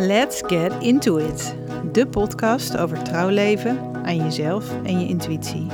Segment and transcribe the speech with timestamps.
[0.00, 1.54] Let's get into it.
[1.92, 5.66] De podcast over trouwleven, aan jezelf en je intuïtie.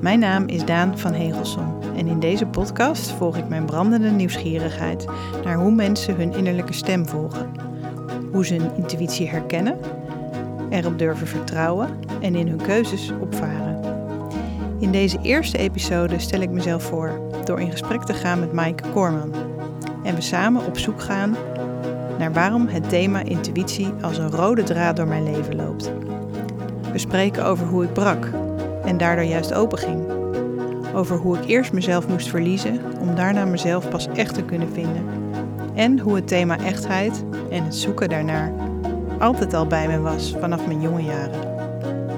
[0.00, 5.06] Mijn naam is Daan van Hegelsom en in deze podcast volg ik mijn brandende nieuwsgierigheid
[5.44, 7.52] naar hoe mensen hun innerlijke stem volgen.
[8.32, 9.78] Hoe ze hun intuïtie herkennen,
[10.70, 11.88] erop durven vertrouwen
[12.20, 13.80] en in hun keuzes opvaren.
[14.78, 18.88] In deze eerste episode stel ik mezelf voor door in gesprek te gaan met Maaike
[18.92, 19.34] Koorman.
[20.02, 21.36] En we samen op zoek gaan
[22.24, 25.92] naar waarom het thema intuïtie als een rode draad door mijn leven loopt.
[26.92, 28.30] We spreken over hoe ik brak
[28.84, 30.02] en daardoor juist open ging.
[30.94, 35.04] Over hoe ik eerst mezelf moest verliezen om daarna mezelf pas echt te kunnen vinden.
[35.74, 38.52] En hoe het thema echtheid en het zoeken daarnaar
[39.18, 41.40] altijd al bij me was vanaf mijn jonge jaren.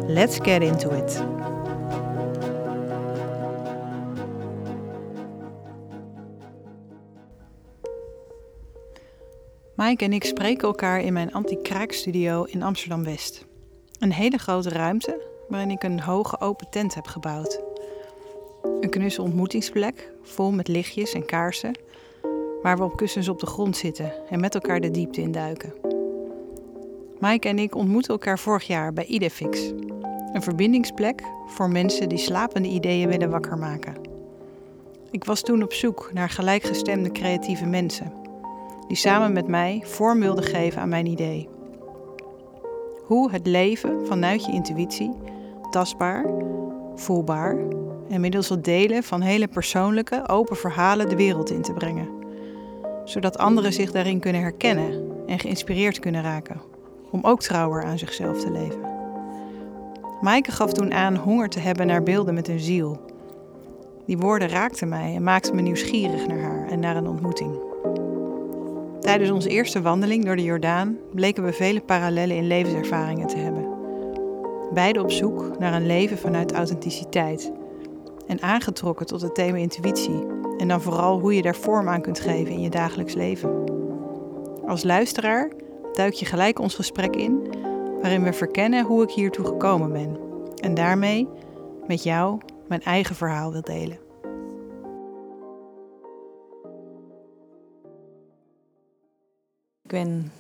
[0.07, 1.36] Let's get into it.
[9.77, 13.47] Mike en ik spreken elkaar in mijn anti-kraakstudio in Amsterdam-West.
[13.99, 17.61] Een hele grote ruimte waarin ik een hoge open tent heb gebouwd.
[18.81, 21.79] Een knusse ontmoetingsplek, vol met lichtjes en kaarsen,
[22.63, 25.75] waar we op kussens op de grond zitten en met elkaar de diepte induiken.
[27.21, 29.61] Mike en ik ontmoetten elkaar vorig jaar bij Idefix,
[30.33, 33.95] een verbindingsplek voor mensen die slapende ideeën willen wakker maken.
[35.11, 38.26] Ik was toen op zoek naar gelijkgestemde creatieve mensen
[38.89, 41.49] die samen met mij vorm wilden geven aan mijn idee.
[43.05, 45.15] Hoe het leven vanuit je intuïtie
[45.71, 46.25] tastbaar,
[46.95, 47.57] voelbaar
[48.09, 52.09] en middels het delen van hele persoonlijke, open verhalen de wereld in te brengen.
[53.05, 56.61] Zodat anderen zich daarin kunnen herkennen en geïnspireerd kunnen raken
[57.11, 58.81] om ook trouwer aan zichzelf te leven.
[60.21, 63.01] Maaike gaf toen aan honger te hebben naar beelden met een ziel.
[64.07, 67.76] Die woorden raakten mij en maakten me nieuwsgierig naar haar en naar een ontmoeting.
[69.07, 73.69] Tijdens onze eerste wandeling door de Jordaan bleken we vele parallellen in levenservaringen te hebben.
[74.75, 77.53] Beide op zoek naar een leven vanuit authenticiteit
[78.27, 80.27] en aangetrokken tot het thema intuïtie
[80.59, 83.65] en dan vooral hoe je daar vorm aan kunt geven in je dagelijks leven.
[84.67, 85.51] Als luisteraar
[85.93, 87.49] duik je gelijk ons gesprek in,
[88.01, 90.19] waarin we verkennen hoe ik hiertoe gekomen ben
[90.57, 91.29] en daarmee
[91.87, 92.39] met jou
[92.69, 94.06] mijn eigen verhaal wil delen.
[99.87, 100.33] Ik ben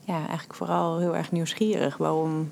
[0.00, 2.50] ja, eigenlijk vooral heel erg nieuwsgierig waarom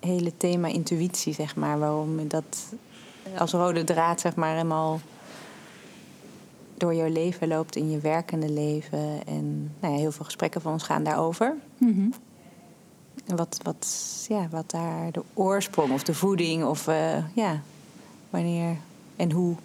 [0.00, 2.74] het hele thema intuïtie, zeg maar, waarom dat
[3.38, 5.00] als rode draad, zeg maar, helemaal
[6.76, 9.26] door jouw leven loopt in je werkende leven.
[9.26, 11.56] En nou ja, heel veel gesprekken van ons gaan daarover.
[11.78, 12.10] Mhm.
[13.24, 13.86] En wat, wat,
[14.28, 17.60] ja, wat daar de oorsprong of de voeding of uh, ja,
[18.30, 18.76] wanneer
[19.16, 19.56] en hoe.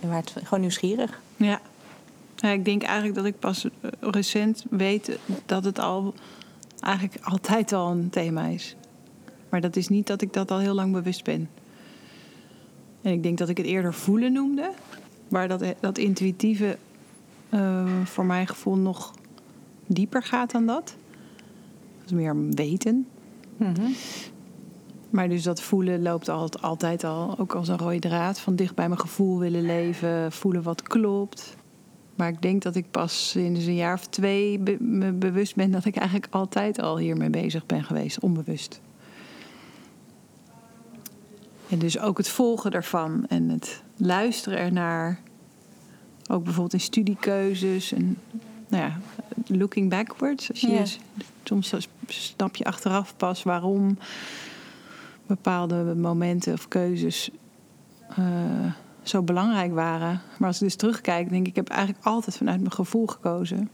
[0.00, 1.20] En waar het, gewoon nieuwsgierig.
[1.36, 1.60] Ja.
[2.40, 6.14] Ja, ik denk eigenlijk dat ik pas eh, recent weet dat het al
[6.80, 8.76] eigenlijk altijd al een thema is.
[9.48, 11.48] Maar dat is niet dat ik dat al heel lang bewust ben.
[13.02, 14.70] En ik denk dat ik het eerder voelen noemde.
[15.28, 16.78] Waar dat, dat intuïtieve
[17.50, 19.14] uh, voor mijn gevoel nog
[19.86, 20.96] dieper gaat dan dat.
[21.98, 23.06] Dat is meer weten.
[23.56, 23.90] Mhm.
[25.10, 26.28] Maar dus dat voelen loopt
[26.60, 28.40] altijd al, ook als een rode draad.
[28.40, 31.56] Van dicht bij mijn gevoel willen leven, voelen wat klopt.
[32.20, 35.70] Maar ik denk dat ik pas sinds een jaar of twee be me bewust ben
[35.70, 38.80] dat ik eigenlijk altijd al hiermee bezig ben geweest, onbewust.
[41.68, 45.20] En dus ook het volgen daarvan en het luisteren ernaar.
[46.30, 48.18] Ook bijvoorbeeld in studiekeuzes en
[48.68, 48.98] nou ja,
[49.46, 50.50] looking backwards.
[50.50, 50.84] Als je Ja.
[51.44, 51.74] Soms
[52.06, 53.98] snap je achteraf pas waarom
[55.26, 57.30] bepaalde momenten of keuzes
[58.08, 58.72] eh,
[59.10, 60.20] zo belangrijk waren.
[60.38, 63.70] Maar als ik dus terugkijk, denk ik, ik heb eigenlijk altijd vanuit mijn gevoel gekozen.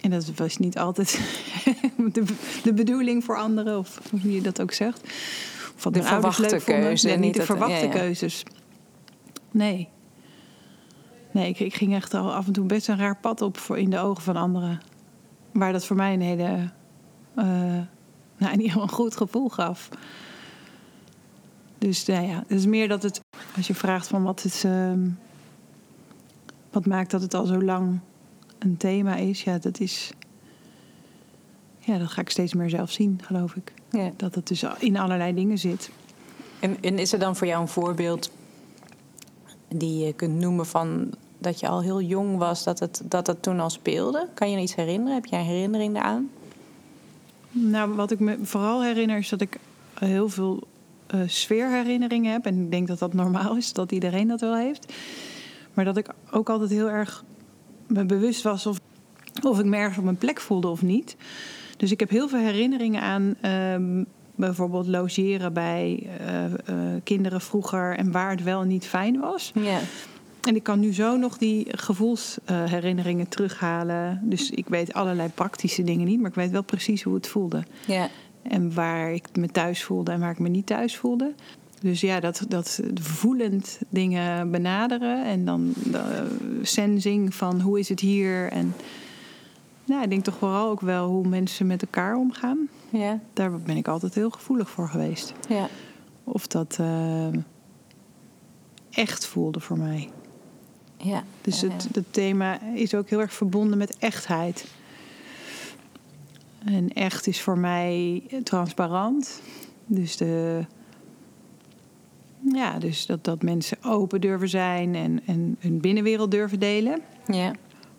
[0.00, 1.20] En dat was niet altijd
[2.12, 2.24] de,
[2.62, 5.00] de bedoeling voor anderen, of hoe je dat ook zegt.
[5.76, 7.88] Of wat De verwachte keuze, niet de dat- verwachte ja, ja.
[7.88, 8.42] keuzes.
[9.50, 9.88] Nee.
[11.32, 13.78] Nee, ik, ik ging echt al af en toe best een raar pad op voor
[13.78, 14.80] in de ogen van anderen.
[15.52, 16.70] Waar dat voor mij een hele...
[17.34, 17.44] eh,
[18.36, 19.88] nou, in ieder geval een goed gevoel gaf.
[21.80, 23.20] Dus nou ja, het is meer dat het...
[23.56, 24.64] Als je vraagt van wat is...
[24.64, 25.08] ehm,
[26.70, 28.00] wat maakt dat het al zo lang
[28.58, 29.42] een thema is?
[29.42, 30.10] Ja, dat is...
[31.78, 33.72] Ja, dat ga ik steeds meer zelf zien, geloof ik.
[33.90, 34.10] Ja.
[34.16, 35.90] Dat het dus in allerlei dingen zit.
[36.60, 38.30] En, en is er dan voor jou een voorbeeld
[39.68, 43.42] die je kunt noemen van dat je al heel jong was, dat het, dat het
[43.42, 44.28] toen al speelde?
[44.34, 45.14] Kan je iets herinneren?
[45.14, 46.30] Heb jij een herinnering daaraan?
[47.50, 49.58] Nou, wat ik me vooral herinner is dat ik
[49.94, 50.68] heel veel
[51.10, 52.46] eh, sfeerherinneringen heb.
[52.46, 54.92] En ik denk dat dat normaal is, dat iedereen dat wel heeft.
[55.74, 57.24] Maar dat ik ook altijd heel erg
[57.86, 58.78] me bewust was of,
[59.42, 61.16] of ik me ergens op mijn plek voelde of niet.
[61.76, 64.04] Dus ik heb heel veel herinneringen aan ehm,
[64.34, 66.52] bijvoorbeeld logeren bij eh, eh,
[67.04, 69.52] kinderen vroeger en waar het wel niet fijn was.
[69.54, 69.78] Ja.
[70.40, 74.20] En ik kan nu zo nog die gevoelsherinneringen terughalen.
[74.22, 77.62] Dus ik weet allerlei praktische dingen niet, maar ik weet wel precies hoe het voelde.
[77.86, 78.08] Ja.
[78.42, 81.34] En waar ik me thuis voelde en waar ik me niet thuis voelde.
[81.80, 86.28] Dus ja, dat, dat voelend dingen benaderen en dan de
[86.62, 88.52] sensing van hoe is het hier.
[88.52, 88.74] En
[89.84, 92.68] nou, ik denk toch vooral ook wel hoe mensen met elkaar omgaan.
[92.90, 93.20] Ja.
[93.32, 95.32] Daar ben ik altijd heel gevoelig voor geweest.
[95.48, 95.68] Ja.
[96.24, 97.28] Of dat eh,
[98.90, 100.10] echt voelde voor mij.
[100.96, 101.24] Ja.
[101.40, 104.66] Dus ja, het, het thema is ook heel erg verbonden met echtheid.
[106.64, 109.40] En echt is voor mij transparant.
[109.86, 110.64] Dus, de,
[112.52, 117.00] ja, dus dat, dat mensen open durven zijn en, en hun binnenwereld durven delen.
[117.26, 117.52] Ja.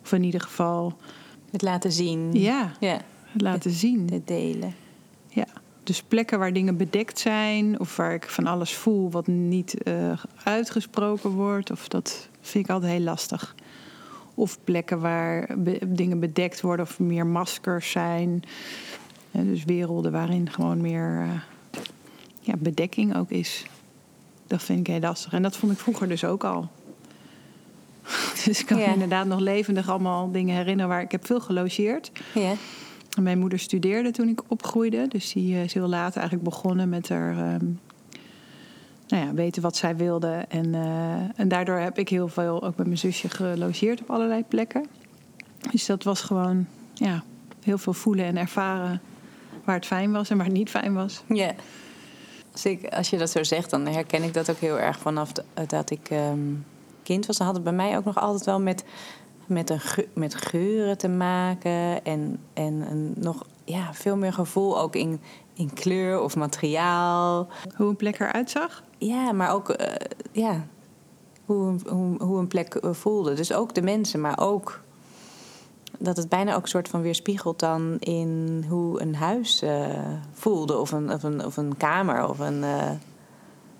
[0.04, 0.98] Of in ieder geval
[1.52, 2.34] Het laten zien.
[2.34, 3.02] ja, Ja.
[3.25, 4.10] het laten zien.
[4.12, 4.74] Het delen.
[5.28, 5.46] Ja.
[5.84, 10.12] Dus plekken waar dingen bedekt zijn of waar ik van alles voel wat niet eh,
[10.44, 11.72] uitgesproken wordt.
[11.72, 13.56] Of dat vind ik altijd heel lastig.
[14.36, 18.44] Of plekken waar be- dingen bedekt worden of meer maskers zijn.
[19.31, 21.30] Dus werelden waarin gewoon meer eh,
[22.39, 23.66] ja, bedekking ook is.
[24.48, 25.33] Dat vind ik heel lastig.
[25.33, 26.69] En dat vond ik vroeger dus ook al.
[28.45, 32.12] Dus ik kan me inderdaad nog levendig allemaal dingen herinneren waar ik heb veel gelogeerd.
[32.34, 32.54] Ja.
[33.22, 35.07] Mijn moeder studeerde toen ik opgroeide.
[35.07, 37.38] Dus die eh, is heel laat eigenlijk begonnen met haar...
[37.38, 37.66] ehm,
[39.12, 40.46] nou ja, weten wat zij wilde.
[40.50, 44.44] En, eh, en daardoor heb ik heel veel ook met mijn zusje gelogeerd op allerlei
[44.48, 44.86] plekken.
[45.72, 47.24] Dus dat was gewoon ja,
[47.63, 49.02] heel veel voelen en ervaren
[49.63, 51.24] waar het fijn was en waar het niet fijn was.
[51.28, 51.52] Ja.
[52.52, 55.31] Als, ik, als je dat zo zegt, dan herken ik dat ook heel erg vanaf
[55.31, 56.40] de- dat ik ehm,
[57.04, 57.38] kind was.
[57.38, 58.84] Dan had het bij mij ook nog altijd wel met,
[59.46, 59.81] met, een
[60.13, 62.06] met geuren te maken.
[62.06, 65.19] En, en een nog ja, veel meer gevoel ook in,
[65.53, 67.48] in kleur of materiaal.
[67.75, 68.83] Hoe een plek eruit zag.
[68.98, 70.65] Ja, maar ook eh, ja,
[71.45, 73.33] hoe, een- hoe, hoe een plek eh, voelde.
[73.33, 74.81] Dus ook de mensen, maar ook
[76.00, 79.88] dat het bijna ook een soort van weerspiegelt dan in hoe een huis eh,
[80.33, 80.77] voelde.
[80.77, 82.30] Of een, of, een, of een kamer.
[82.30, 82.63] Of een,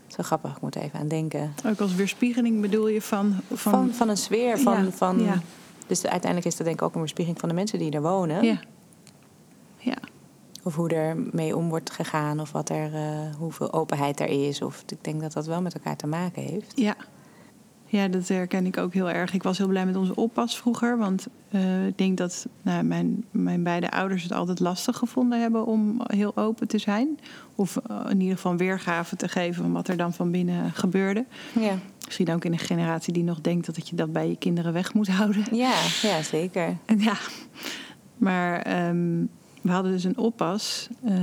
[0.07, 1.53] zo grappig, ik moet even aan denken.
[1.65, 3.35] Ook als weerspiegeling bedoel je van...
[3.47, 4.59] van, Van, van een sfeer.
[4.59, 5.41] Van, Ja, van, ja.
[5.88, 8.44] Dus uiteindelijk is dat denk ik ook een weerspiegeling van de mensen die er wonen.
[8.44, 8.59] ja.
[9.77, 9.97] ja.
[10.63, 12.40] Of hoe er mee om wordt gegaan.
[12.40, 14.62] Of wat er, eh, hoeveel openheid er is.
[14.62, 16.72] Of ik denk dat dat wel met elkaar te maken heeft.
[16.75, 16.96] Ja.
[17.92, 19.34] Ja, dat herken ik ook heel erg.
[19.34, 20.98] Ik was heel blij met onze oppas vroeger.
[20.98, 25.66] Want eh, ik denk dat nou, mijn, mijn beide ouders het altijd lastig gevonden hebben
[25.66, 27.19] om heel open te zijn.
[27.56, 31.25] Of eh, in ieder geval weergave te geven van wat er dan van binnen gebeurde.
[31.60, 34.74] Ja, Misschien ook in een generatie die nog denkt dat je dat bij je kinderen
[34.74, 35.44] weg moet houden.
[35.52, 36.78] ja, ja zeker.
[36.86, 37.18] En ja,
[38.18, 39.25] maar ehm,
[39.62, 41.13] we hadden dus een oppas eh,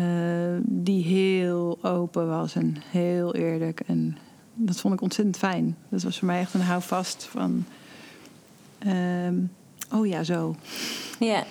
[0.62, 3.80] die heel open was en heel eerlijk.
[3.80, 4.18] En
[4.54, 5.76] dat vond ik ontzettend fijn.
[5.88, 7.64] Dat was voor mij echt een houvast van...
[8.78, 9.34] ehm,
[9.92, 10.54] oh ja, zo.
[11.18, 11.44] Ja,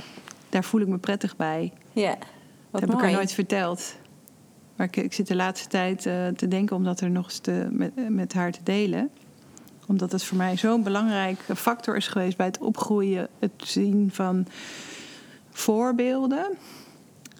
[0.49, 1.73] Daar voel ik me prettig bij.
[1.93, 2.15] ja.
[2.71, 3.95] Dat heb ik haar nooit verteld.
[4.75, 7.39] Maar ik, ik zit de laatste tijd eh, te denken om dat er nog eens
[7.39, 9.09] te, met, met haar te delen.
[9.87, 14.47] Omdat het voor mij zo'n belangrijke factor is geweest bij het opgroeien, het zien van
[15.49, 16.57] voorbeelden.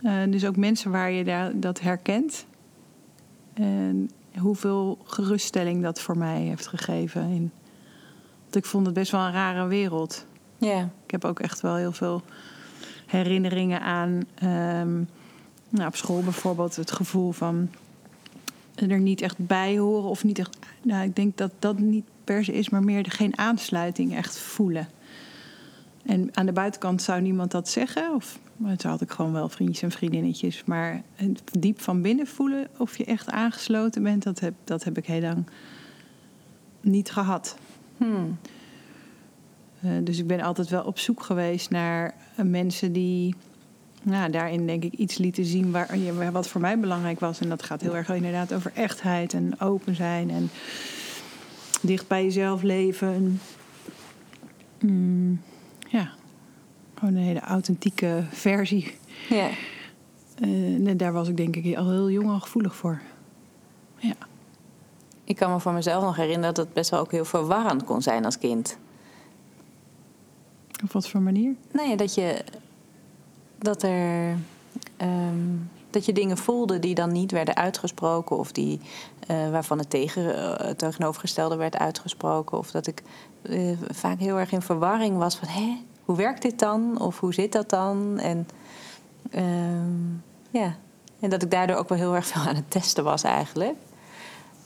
[0.03, 2.45] Eh, dus ook mensen waar je daar, dat herkent.
[3.53, 7.21] En hoeveel geruststelling dat voor mij heeft gegeven.
[7.21, 7.51] In,
[8.43, 10.25] want ik vond het best wel een rare wereld.
[10.57, 12.21] Ja, Ik heb ook echt wel heel veel
[13.05, 14.21] herinneringen aan.
[14.35, 15.03] ehm,
[15.69, 17.69] nou, op school bijvoorbeeld het gevoel van
[18.75, 20.57] er niet echt bij horen of niet echt.
[20.81, 24.37] Nou, ik denk dat dat niet per se is, maar meer de geen aansluiting echt
[24.37, 24.87] voelen.
[26.05, 29.49] En aan de buitenkant zou niemand dat zeggen, of maar het had ik gewoon wel
[29.49, 30.63] vriendjes en vriendinnetjes.
[30.63, 34.97] Maar het diep van binnen voelen of je echt aangesloten bent, dat heb, dat heb
[34.97, 35.45] ik heel lang
[36.81, 37.57] niet gehad.
[37.97, 38.37] Hmm.
[39.81, 43.35] Eh, dus ik ben altijd wel op zoek geweest naar eh, mensen die
[44.01, 47.39] nou, daarin denk ik iets lieten zien waar, ja, wat voor mij belangrijk was.
[47.39, 50.49] En dat gaat heel erg inderdaad over echtheid en open zijn en
[51.81, 53.39] dicht bij jezelf leven.
[54.79, 55.41] Mm,
[55.87, 56.11] ja,
[56.97, 58.97] gewoon een hele authentieke versie.
[59.29, 59.49] ja.
[60.39, 63.01] Eh, en daar was ik denk ik al heel jong al gevoelig voor.
[63.97, 64.15] Ja.
[65.23, 68.01] Ik kan me voor mezelf nog herinneren dat het best wel ook heel verwarrend kon
[68.01, 68.77] zijn als kind.
[70.83, 71.55] Op wat voor manier?
[71.71, 72.43] Nou ja, dat je.
[73.57, 74.37] Dat er.
[74.97, 75.55] ehm,
[75.89, 78.37] dat je dingen voelde die dan niet werden uitgesproken.
[78.37, 78.79] Of die,
[79.27, 82.57] eh, waarvan het tegen, eh, het tegenovergestelde werd uitgesproken.
[82.57, 83.03] Of dat ik
[83.41, 85.47] eh, vaak heel erg in verwarring was van...
[85.47, 85.77] Hé,
[86.07, 87.01] hoe werkt dit dan?
[87.01, 88.17] Of hoe zit dat dan?
[88.19, 88.47] En
[89.31, 90.11] Ehm,
[90.49, 90.75] ja.
[91.19, 93.75] En dat ik daardoor ook wel heel erg veel aan het testen was eigenlijk.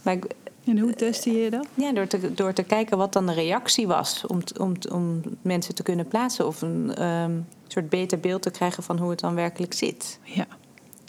[0.02, 0.26] Maar ik,
[0.66, 1.68] En hoe testte je dat?
[1.74, 4.26] ja, door te, door te kijken wat dan de reactie was.
[4.28, 6.48] Om, t- om, t- om mensen te kunnen plaatsen.
[6.48, 10.20] Of een ehm, soort beter beeld te krijgen van hoe het dan werkelijk zit.
[10.24, 10.46] Ja.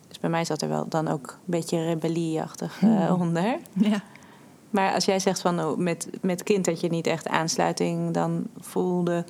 [0.08, 3.56] Dus bij mij zat er wel dan ook een beetje rebellieachtig eh, onder.
[3.72, 4.02] Ja.
[4.70, 8.46] Maar als jij zegt van oh, met, met kind dat je niet echt aansluiting dan
[8.60, 9.24] voelde.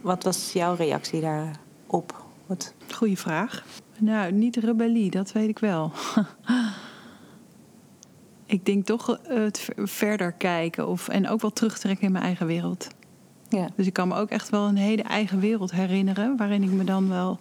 [0.00, 2.24] Wat was jouw reactie daarop?
[2.46, 3.64] Wat, Goeie vraag.
[3.98, 5.92] Nou, niet rebellie, dat weet ik wel.
[8.46, 12.24] ik denk toch eh, het ver- verder kijken of, en ook wel terugtrekken in mijn
[12.24, 12.88] eigen wereld.
[13.48, 13.68] ja.
[13.76, 16.84] Dus ik kan me ook echt wel een hele eigen wereld herinneren, waarin ik me
[16.84, 17.38] dan wel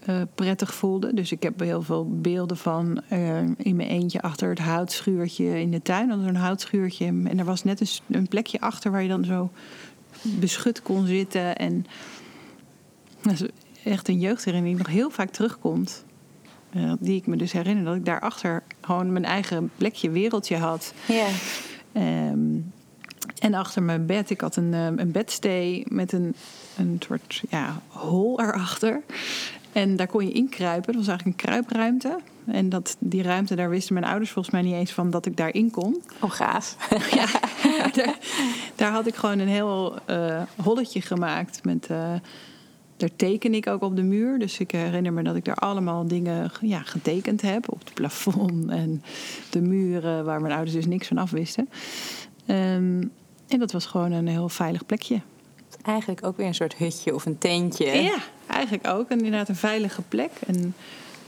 [0.00, 1.14] eh, prettig voelde.
[1.14, 5.70] Dus ik heb heel veel beelden van eh, in mijn eentje achter het houtschuurtje in
[5.70, 6.08] de tuin.
[6.08, 7.06] Dan zo'n houtschuurtje.
[7.06, 9.50] En er was net een, een plekje achter waar je dan zo
[10.24, 11.56] beschut kon zitten.
[11.56, 11.86] En
[13.22, 13.48] dat is
[13.84, 16.04] echt een jeugdherinnering die nog heel vaak terugkomt.
[16.70, 20.92] Eh, die ik me dus herinner dat ik daarachter gewoon mijn eigen plekje, wereldje had.
[21.06, 21.26] Ja.
[21.92, 22.58] Ehm,
[23.38, 26.34] en achter mijn bed, ik had een, ehm, een bedstee met een,
[26.76, 29.00] een soort ja, hol erachter.
[29.72, 30.92] En daar kon je inkruipen.
[30.92, 32.18] Dat was eigenlijk een kruipruimte.
[32.46, 35.36] En dat, die ruimte, daar wisten mijn ouders volgens mij niet eens van dat ik
[35.36, 36.02] daarin kon.
[36.20, 36.76] Oh, gaaf.
[37.14, 37.26] ja,
[37.94, 38.18] daar,
[38.74, 41.64] daar had ik gewoon een heel eh, holletje gemaakt.
[41.64, 42.12] Met, eh,
[42.96, 44.38] daar teken ik ook op de muur.
[44.38, 47.72] Dus ik herinner me dat ik daar allemaal dingen ja, getekend heb.
[47.72, 49.02] Op het plafond en
[49.50, 51.68] de muren waar mijn ouders dus niks van afwisten.
[52.46, 53.02] Ehm,
[53.48, 55.20] en dat was gewoon een heel veilig plekje.
[55.82, 57.86] Eigenlijk ook weer een soort hutje of een tentje.
[57.86, 58.16] Ja,
[58.46, 59.08] eigenlijk ook.
[59.08, 60.30] En inderdaad een veilige plek.
[60.46, 60.74] En,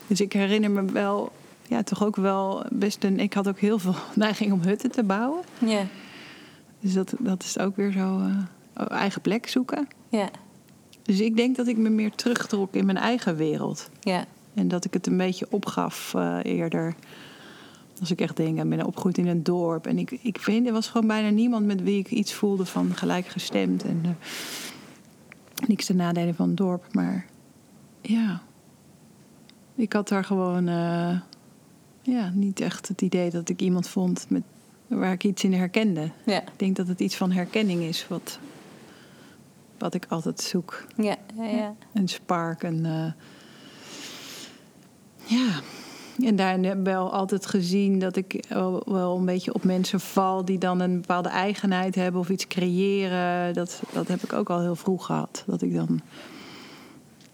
[0.07, 1.33] dus ik herinner me wel,
[1.67, 3.21] ja, toch ook wel best een...
[3.21, 5.43] Ik had ook heel veel neiging om hutten te bouwen.
[5.59, 5.87] Ja.
[6.81, 9.89] Dus dat, dat is ook weer zo eh, eigen plek zoeken.
[10.09, 10.29] Ja.
[11.03, 13.91] Dus ik denk dat ik me meer terugtrok in mijn eigen wereld.
[14.01, 14.25] Ja.
[14.55, 16.95] En dat ik het een beetje opgaf eh, eerder.
[18.01, 19.87] Als ik echt denk, ik ben opgegroeid in een dorp.
[19.87, 22.95] En ik, ik vind, er was gewoon bijna niemand met wie ik iets voelde van
[22.95, 23.85] gelijkgestemd.
[23.85, 26.95] En eh, niks te nadelen van het dorp.
[26.95, 27.27] Maar
[28.01, 28.43] ja,
[29.75, 30.69] ik had daar gewoon
[32.03, 34.43] ja, niet echt het idee dat ik iemand vond met,
[34.87, 36.11] waar ik iets in herkende.
[36.25, 36.41] Ja.
[36.41, 38.39] Ik denk dat het iets van herkenning is wat,
[39.79, 40.85] wat ik altijd zoek.
[40.97, 41.17] Ja.
[41.37, 41.45] Ja.
[41.45, 41.75] ja.
[41.93, 42.85] Een spark, een...
[42.85, 43.13] eh,
[45.25, 45.61] ja,
[46.25, 50.01] en daarin heb ik wel altijd gezien dat ik wel, wel een beetje op mensen
[50.01, 50.45] val...
[50.45, 53.55] die dan een bepaalde eigenheid hebben of iets creëren.
[53.55, 55.45] Dat, dat heb ik ook al heel vroeg gehad.
[55.47, 56.01] Dat ik dan...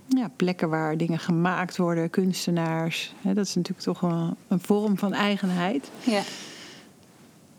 [0.09, 3.15] Ja, plekken waar dingen gemaakt worden, kunstenaars.
[3.21, 5.91] Hè, dat is natuurlijk toch wel een vorm van eigenheid.
[6.05, 6.23] ja.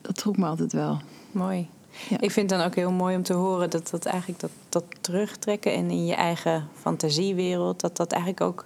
[0.04, 1.00] Dat trok me altijd wel.
[1.32, 1.70] Mooi.
[2.10, 2.20] Ja.
[2.20, 4.84] Ik vind het dan ook heel mooi om te horen dat dat eigenlijk dat, dat
[5.02, 8.66] terugtrekken en in je eigen fantasiewereld, dat dat eigenlijk ook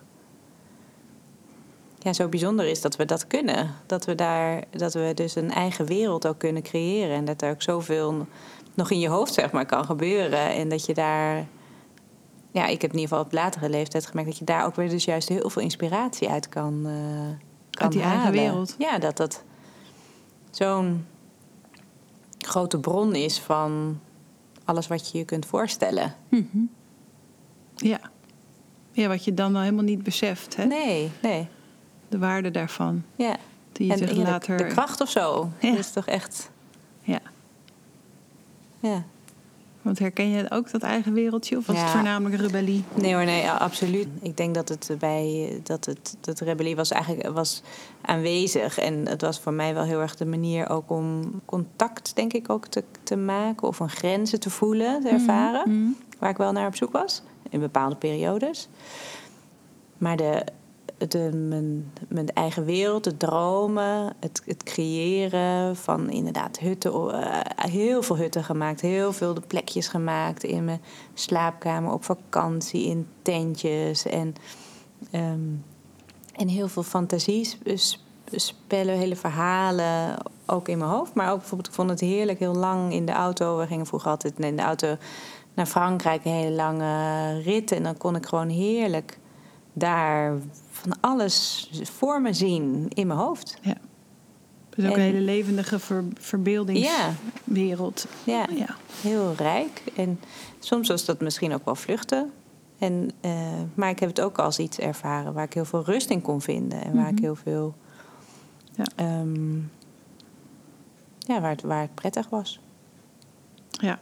[1.99, 3.71] ja, zo bijzonder is dat we dat kunnen.
[3.85, 7.15] Dat we daar, dat we dus een eigen wereld ook kunnen creëren.
[7.15, 8.27] En dat er ook zoveel
[8.73, 10.49] nog in je hoofd, zeg maar, kan gebeuren.
[10.53, 11.47] En dat je daar.
[12.51, 14.89] Ja, ik heb in ieder geval op latere leeftijd gemerkt dat je daar ook weer
[14.89, 16.91] dus juist heel veel inspiratie uit kan, eh
[17.71, 18.39] kan Uit die eigen halen.
[18.39, 18.75] wereld.
[18.77, 19.43] Ja, dat dat
[20.51, 21.05] zo'n
[22.47, 23.99] grote bron is van
[24.65, 26.15] alles wat je je kunt voorstellen.
[27.75, 27.99] Ja.
[28.91, 30.55] ja, wat je dan wel helemaal niet beseft.
[30.55, 30.65] Hè?
[30.65, 31.47] Nee, nee.
[32.09, 33.03] De waarde daarvan.
[33.15, 33.37] Ja.
[33.71, 34.57] Die je En zich ja, de- later...
[34.57, 35.51] de, kracht of zo.
[35.59, 35.69] Ja.
[35.69, 36.51] Dat is toch echt.
[37.01, 37.19] Ja.
[38.79, 39.03] Ja.
[39.87, 41.57] Want herken je ook dat eigen wereldje?
[41.57, 42.83] Of was het voornamelijk rebellie?
[42.93, 44.07] Nee hoor, nee, absoluut.
[44.21, 47.61] Ik denk dat het bij dat het dat rebellie was eigenlijk was
[48.01, 48.77] aanwezig.
[48.77, 52.49] En het was voor mij wel heel erg de manier ook om contact, denk ik,
[52.49, 53.67] ook te, te maken.
[53.67, 55.69] Of een grenzen te voelen, te ervaren.
[55.69, 55.91] Mhm.
[56.19, 57.21] Waar ik wel naar op zoek was.
[57.49, 58.67] In bepaalde periodes.
[59.97, 60.43] Maar de,
[60.97, 67.13] de, mijn, mijn eigen wereld, de dromen, het, het creëren van inderdaad hutten.
[67.13, 67.39] eh,
[67.71, 70.81] heel veel hutten gemaakt, heel veel de plekjes gemaakt in mijn
[71.13, 74.05] slaapkamer, op vakantie, in tentjes.
[74.05, 74.35] En,
[75.11, 75.49] ehm,
[76.33, 81.13] en heel veel fantasiespellen, hele verhalen, ook in mijn hoofd.
[81.13, 83.57] Maar ook bijvoorbeeld, ik vond het heerlijk heel lang in de auto.
[83.57, 84.95] We gingen vroeger altijd in de auto
[85.53, 87.71] naar Frankrijk, een hele lange rit.
[87.71, 89.19] En dan kon ik gewoon heerlijk
[89.77, 90.33] daar
[90.71, 93.57] van alles voor me zien in mijn hoofd.
[93.61, 93.75] Ja.
[94.69, 98.07] Dus ook En- een hele levendige ver, verbeeldingswereld.
[98.23, 98.75] Ja, Ja.
[99.01, 99.81] heel rijk.
[99.95, 100.19] En
[100.59, 102.31] soms was dat misschien ook wel vluchten.
[102.77, 103.31] En, eh,
[103.73, 106.41] maar ik heb het ook als iets ervaren waar ik heel veel rust in kon
[106.41, 106.83] vinden.
[106.83, 107.23] En waar ik Mhm.
[107.23, 107.75] heel veel...
[108.75, 108.85] Ja.
[108.95, 109.55] ehm,
[111.19, 112.59] ja, waar het, waar het prettig was.
[113.69, 113.99] ja.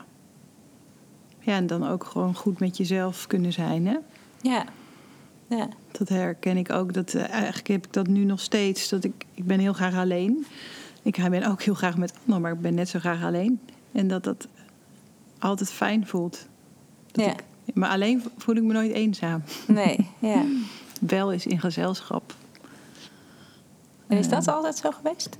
[1.39, 3.98] Ja, en dan ook gewoon goed met jezelf kunnen zijn, hè?
[4.41, 4.65] Ja,
[5.47, 5.67] Ja.
[5.91, 6.93] Dat herken ik ook.
[6.93, 8.89] Dat, eh, eigenlijk heb ik dat nu nog steeds.
[8.89, 10.45] Dat ik, ik ben heel graag alleen.
[11.01, 13.59] Ik ben ook heel graag met anderen, maar ik ben net zo graag alleen.
[13.91, 14.47] En dat dat
[15.39, 16.47] altijd fijn voelt.
[17.11, 17.31] Dat Ja.
[17.65, 19.43] ik, maar alleen voel ik me nooit eenzaam.
[19.67, 20.43] Nee, ja.
[20.99, 22.33] Wel is in gezelschap.
[24.07, 25.37] En is dat altijd zo geweest?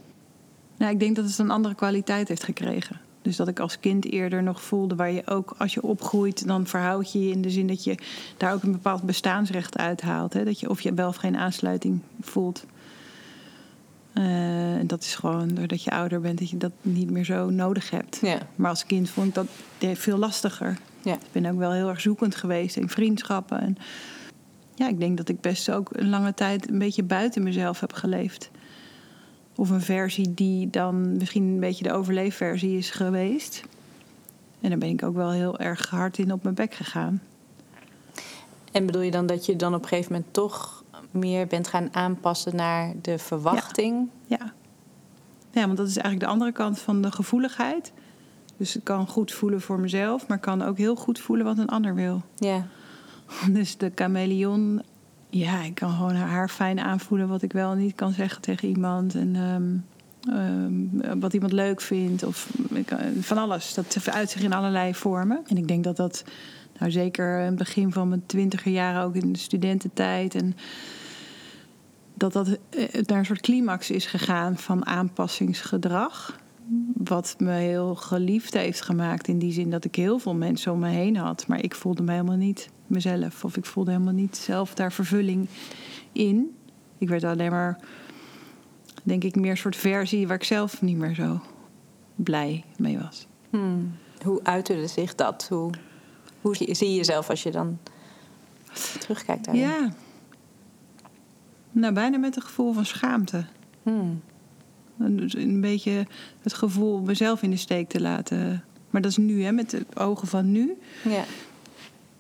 [0.78, 3.00] Nou, ik denk dat het een andere kwaliteit heeft gekregen.
[3.26, 6.68] Dus dat ik als kind eerder nog voelde waar je ook als je opgroeit, dan
[6.68, 7.98] verhoud je je in de zin dat je
[8.38, 10.34] daar ook een bepaald bestaansrecht uithaalt.
[10.34, 10.44] Hè?
[10.44, 12.66] Dat je of je wel of geen aansluiting voelt.
[14.14, 17.50] Eh, en dat is gewoon doordat je ouder bent, dat je dat niet meer zo
[17.50, 18.20] nodig hebt.
[18.22, 18.38] Ja.
[18.56, 19.48] Maar als kind vond ik dat
[19.98, 20.78] veel lastiger.
[21.02, 21.14] Ja.
[21.14, 23.62] Ik ben ook wel heel erg zoekend geweest in vriendschappen.
[23.62, 23.78] En
[24.76, 27.94] ja, ik denk dat ik best ook een lange tijd een beetje buiten mezelf heb
[27.94, 28.52] geleefd.
[29.56, 33.64] Of een versie die dan misschien een beetje de overleefversie is geweest.
[34.62, 37.22] En daar ben ik ook wel heel erg hard in op mijn bek gegaan.
[38.72, 41.90] En bedoel je dan dat je dan op een gegeven moment toch meer bent gaan
[41.92, 44.10] aanpassen naar de verwachting?
[44.26, 44.54] Ja.
[45.52, 47.92] ja, want dat is eigenlijk de andere kant van de gevoeligheid.
[48.58, 51.70] Dus ik kan goed voelen voor mezelf, maar kan ook heel goed voelen wat een
[51.70, 52.22] ander wil.
[52.36, 52.68] Ja.
[53.50, 54.82] Dus de chameleon,
[55.30, 59.16] ja, ik kan gewoon haar fijn aanvoelen wat ik wel niet kan zeggen tegen iemand.
[59.16, 59.78] En ehm,
[60.38, 62.24] ehm, wat iemand leuk vindt.
[62.24, 62.50] Of
[62.86, 63.74] kan- van alles.
[63.74, 65.42] Dat uit zich in allerlei vormen.
[65.48, 66.24] En ik denk dat dat,
[66.80, 70.36] nou zeker in het begin van mijn twintiger jaren, ook in de studententijd.
[70.36, 70.56] En
[72.14, 76.40] dat dat eh, naar een soort climax is gegaan van aanpassingsgedrag.
[76.94, 79.28] Wat me heel geliefd heeft gemaakt.
[79.28, 81.48] In die zin dat ik heel veel mensen om me heen had.
[81.48, 83.44] Maar ik voelde me helemaal niet mezelf.
[83.44, 85.48] Of ik voelde helemaal niet zelf daar vervulling
[86.12, 86.56] in.
[86.98, 87.80] Ik werd alleen maar,
[89.04, 91.42] denk ik, meer een soort versie waar ik zelf niet meer zo
[92.16, 93.28] blij mee was.
[93.50, 93.92] Hmm.
[94.24, 95.48] Hoe uitte zich dat?
[95.50, 95.72] Hoe,
[96.42, 97.80] hoe zie je jezelf als je dan
[99.00, 99.64] terugkijkt daarin?
[99.64, 99.94] Ja.
[101.72, 103.46] Nou, bijna met een gevoel van schaamte.
[103.84, 104.22] Hmm.
[105.00, 106.08] Een, dus een beetje
[106.42, 108.64] het gevoel mezelf in de steek te laten.
[108.90, 110.78] Maar dat is nu, hè, met de ogen van nu.
[111.04, 111.24] Ja.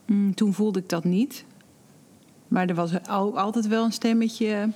[0.06, 1.46] Mm, toen voelde ik dat niet.
[2.48, 4.70] Maar er was al, altijd wel een stemmetje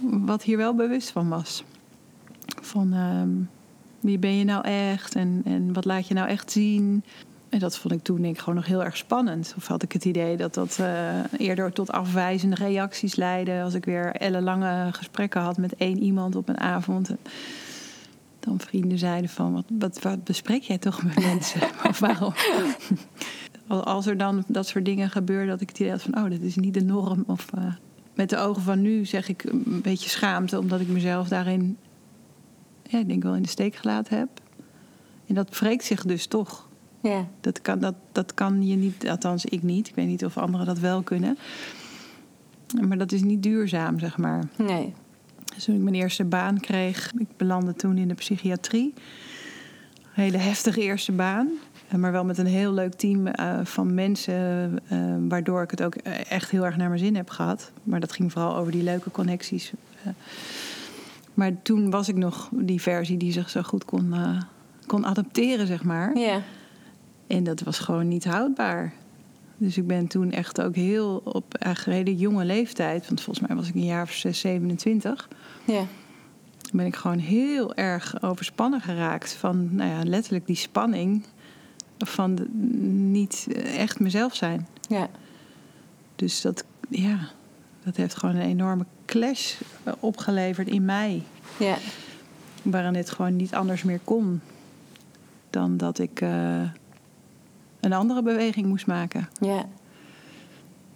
[0.00, 1.64] wat hier wel bewust van was.
[2.62, 3.28] Van ehm,
[4.00, 7.04] wie ben je nou echt en, en wat laat je nou echt zien.
[7.48, 9.54] En dat vond ik toen denk ik gewoon nog heel erg spannend.
[9.56, 11.08] Of had ik het idee dat dat eh,
[11.38, 13.62] eerder tot afwijzende reacties leidde...
[13.62, 17.08] als ik weer ellenlange gesprekken had met één iemand op een avond.
[17.08, 17.18] En
[18.40, 21.60] dan vrienden zeiden van, wat, wat, wat bespreek jij toch met mensen?
[21.88, 22.32] of waarom?
[23.66, 26.40] Als er dan dat soort dingen gebeurden, dat ik het idee had van, oh, dat
[26.40, 27.24] is niet de norm.
[27.26, 27.72] Of eh,
[28.14, 31.76] met de ogen van nu zeg ik een beetje schaamte, omdat ik mezelf daarin,
[32.82, 34.28] ja, ik denk wel in de steek gelaten heb.
[35.26, 36.67] En dat wreekt zich dus toch.
[37.02, 37.26] Ja.
[37.40, 39.88] Dat kan, dat, dat kan je niet, althans ik niet.
[39.88, 41.38] Ik weet niet of anderen dat wel kunnen.
[42.88, 44.44] Maar dat is niet duurzaam, zeg maar.
[44.56, 44.94] Nee.
[45.54, 48.94] Dus toen ik mijn eerste baan kreeg, ik belandde toen in de psychiatrie.
[50.14, 51.48] Een hele heftige eerste baan.
[51.96, 54.34] Maar wel met een heel leuk team eh, van mensen.
[54.88, 55.94] eh, waardoor ik het ook
[56.28, 57.72] echt heel erg naar mijn zin heb gehad.
[57.82, 59.72] Maar dat ging vooral over die leuke connecties.
[60.04, 60.12] eh.
[61.34, 64.14] maar toen was ik nog die versie die zich zo goed kon,
[64.86, 66.18] kon adapteren, zeg maar.
[66.18, 66.42] Ja.
[67.28, 68.92] En dat was gewoon niet houdbaar.
[69.56, 73.46] Dus ik ben toen echt ook heel op eigenlijk een hele jonge leeftijd, want volgens
[73.46, 75.28] mij was ik een jaar of 6, 27,
[75.64, 75.82] Ja.
[76.72, 81.24] ben ik gewoon heel erg overspannen geraakt van, nou ja, letterlijk die spanning
[81.98, 82.48] van de-
[83.12, 84.66] niet echt mezelf zijn.
[84.88, 85.08] Ja.
[86.16, 87.18] Dus dat, ja,
[87.84, 91.22] dat heeft gewoon een enorme clash eh, opgeleverd in mij,
[91.58, 91.76] Ja.
[92.62, 94.40] waarin het gewoon niet anders meer kon
[95.50, 96.62] dan dat ik eh,
[97.80, 99.28] een andere beweging moest maken.
[99.40, 99.64] Ja.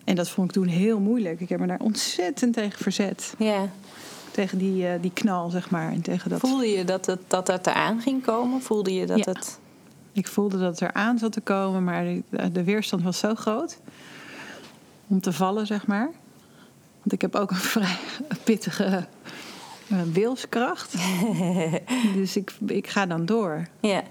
[0.04, 1.40] En dat vond ik toen heel moeilijk.
[1.40, 3.34] Ik heb me daar ontzettend tegen verzet.
[3.38, 3.68] Ja.
[4.30, 5.92] Tegen die, eh, die knal, zeg maar.
[5.92, 6.40] En tegen dat...
[6.40, 8.62] Voelde je dat het, dat het eraan ging komen?
[8.62, 9.32] Voelde je dat Ja.
[9.32, 9.60] het...
[10.12, 13.78] Ik voelde dat het eraan zat te komen, maar de, de weerstand was zo groot.
[15.06, 16.10] Om te vallen, zeg maar.
[16.98, 17.98] Want ik heb ook een vrij
[18.44, 19.06] pittige
[19.88, 20.94] eh, wilskracht.
[22.14, 23.68] dus ik, ik ga dan door.
[23.80, 24.02] Ja.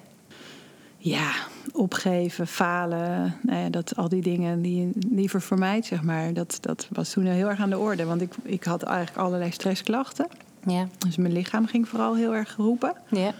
[0.97, 1.31] Ja,
[1.73, 6.33] opgeven, falen, nou ja, dat, al die dingen die je liever vermijdt, zeg maar.
[6.33, 8.05] Dat, dat was toen heel erg aan de orde.
[8.05, 10.27] Want ik, ik had eigenlijk allerlei stressklachten.
[10.65, 10.87] Ja.
[10.97, 12.93] Dus mijn lichaam ging vooral heel erg roepen.
[13.09, 13.33] Ja.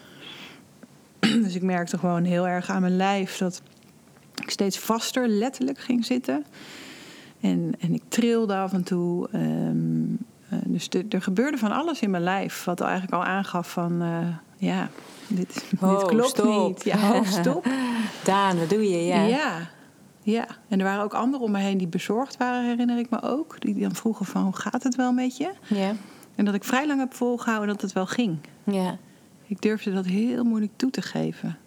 [1.44, 3.62] Dus ik merkte gewoon heel erg aan mijn lijf dat
[4.42, 6.46] ik steeds vaster letterlijk ging zitten.
[7.40, 9.28] En, en ik trilde af en toe.
[9.32, 10.14] ehm,
[10.50, 12.64] eh, dus de- er gebeurde van alles in mijn lijf.
[12.64, 14.28] Wat eigenlijk al aangaf van, eh,
[14.62, 14.90] ja,
[15.28, 15.64] dit,
[16.08, 16.68] klopt stop.
[16.68, 16.84] niet.
[16.84, 17.66] Ja, ho, stop.
[18.24, 19.06] Daan, wat doe je?
[19.06, 19.22] Ja.
[19.22, 19.70] Ja.
[20.24, 23.22] Ja, en er waren ook anderen om me heen die bezorgd waren, herinner ik me
[23.22, 23.62] ook.
[23.62, 25.52] Die dan vroegen van, hoe gaat het wel met je?
[25.68, 25.94] Ja.
[26.36, 28.38] En dat ik vrij lang heb volgehouden dat het wel ging.
[28.64, 28.98] Ja.
[29.48, 31.58] Ik durfde dat heel moeilijk toe te geven.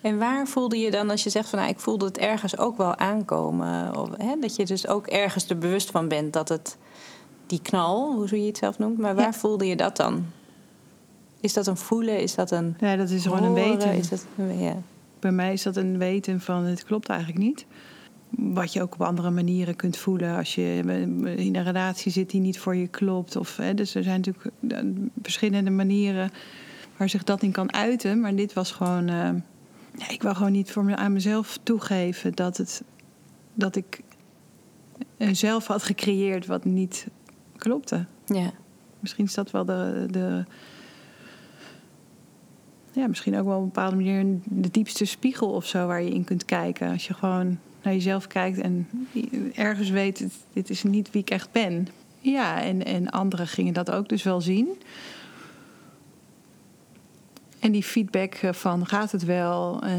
[0.00, 2.76] En waar voelde je dan als je zegt van nou, ik voelde het ergens ook
[2.76, 3.96] wel aankomen?
[3.96, 6.76] Of, hè, dat je dus ook ergens er bewust van bent dat het
[7.46, 9.32] die knal, hoe je het zelf noemt, maar waar Ja.
[9.32, 10.26] voelde je dat dan?
[11.40, 12.20] Is dat een voelen?
[12.20, 12.76] Is dat een.
[12.80, 13.92] Ja, dat is gewoon een weten.
[13.92, 14.26] Is dat,
[14.58, 14.76] ja.
[15.18, 17.66] Bij mij is dat een weten van het klopt eigenlijk niet.
[18.30, 20.76] Wat je ook op andere manieren kunt voelen als je
[21.36, 23.36] in een relatie zit die niet voor je klopt.
[23.36, 24.78] Of, hè, dus er zijn natuurlijk eh,
[25.22, 26.30] verschillende manieren
[26.96, 28.20] waar zich dat in kan uiten.
[28.20, 29.08] Maar dit was gewoon.
[29.08, 29.30] eh,
[30.08, 32.82] ik wil gewoon niet voor me, aan mezelf toegeven dat, het,
[33.54, 34.00] dat ik
[35.32, 37.06] zelf had gecreëerd wat niet
[37.56, 38.06] klopte.
[38.26, 38.50] ja.
[39.00, 40.44] Misschien is dat wel de, de.
[42.92, 46.10] Ja, misschien ook wel op een bepaalde manier de diepste spiegel of zo waar je
[46.10, 46.90] in kunt kijken.
[46.92, 48.88] Als je gewoon naar jezelf kijkt en
[49.54, 51.88] ergens weet: dit- is niet wie ik echt ben.
[52.20, 54.68] Ja, en, en anderen gingen dat ook dus wel zien.
[57.58, 59.82] En die feedback eh, van gaat het wel?
[59.82, 59.94] Eh,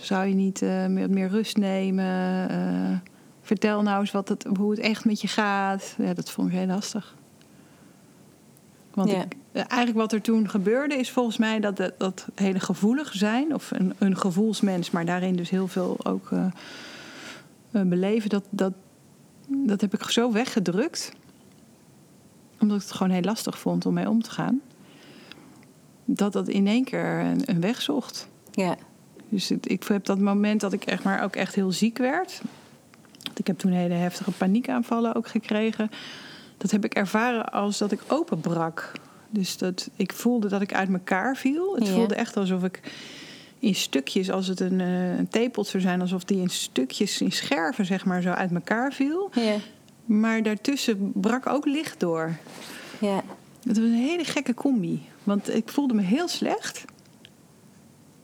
[0.00, 3.02] zou je niet eh, meer, meer rust nemen?
[3.42, 5.94] Vertel nou eens wat het, hoe het echt met je gaat.
[5.98, 7.14] Ja, dat vond ik heel lastig.
[8.94, 9.22] Want Ja.
[9.24, 13.54] ik, eigenlijk wat er toen gebeurde is volgens mij dat, dat, dat hele gevoelig zijn...
[13.54, 16.46] of een, een gevoelsmens, maar daarin dus heel veel ook eh,
[17.70, 18.30] eh, beleven...
[18.30, 18.72] Dat, dat,
[19.48, 21.12] dat heb ik zo weggedrukt.
[22.60, 24.60] Omdat ik het gewoon heel lastig vond om mee om te gaan.
[26.04, 28.28] Dat dat in één keer een, een weg zocht.
[28.52, 28.76] ja.
[29.28, 32.40] Dus het- ik heb dat moment dat ik echt maar ook echt heel ziek werd.
[33.36, 35.90] Ik heb toen hele heftige paniekaanvallen ook gekregen.
[36.56, 38.92] Dat heb ik ervaren als dat ik openbrak.
[39.30, 41.74] Dus dat ik voelde dat ik uit elkaar viel.
[41.74, 41.92] Het Ja.
[41.94, 42.80] voelde echt alsof ik
[43.58, 47.32] in stukjes, als het een, eh, een theepot zou zijn, alsof die in stukjes, in
[47.32, 49.30] scherven zeg maar, zo uit elkaar viel.
[49.34, 49.56] Ja.
[50.04, 52.36] Maar daartussen brak ook licht door.
[53.00, 53.22] ja.
[53.66, 55.02] Het was een hele gekke combi.
[55.24, 56.84] Want ik voelde me heel slecht.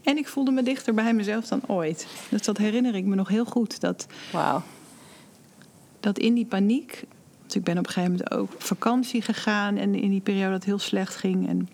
[0.03, 2.07] En ik voelde me dichter bij mezelf dan ooit.
[2.29, 3.81] Dus dat herinner ik me nog heel goed.
[3.81, 4.63] Dat, Wauw.
[6.01, 7.05] dat in die paniek...
[7.47, 9.77] Want ik ben op een gegeven moment ook op vakantie gegaan...
[9.77, 11.49] en in die periode dat het heel slecht ging.
[11.49, 11.69] En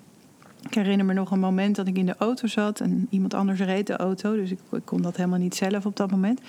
[0.68, 2.80] ik herinner me nog een moment dat ik in de auto zat...
[2.80, 4.36] en iemand anders reed de auto.
[4.36, 6.40] Dus ik, ik kon dat helemaal niet zelf op dat moment.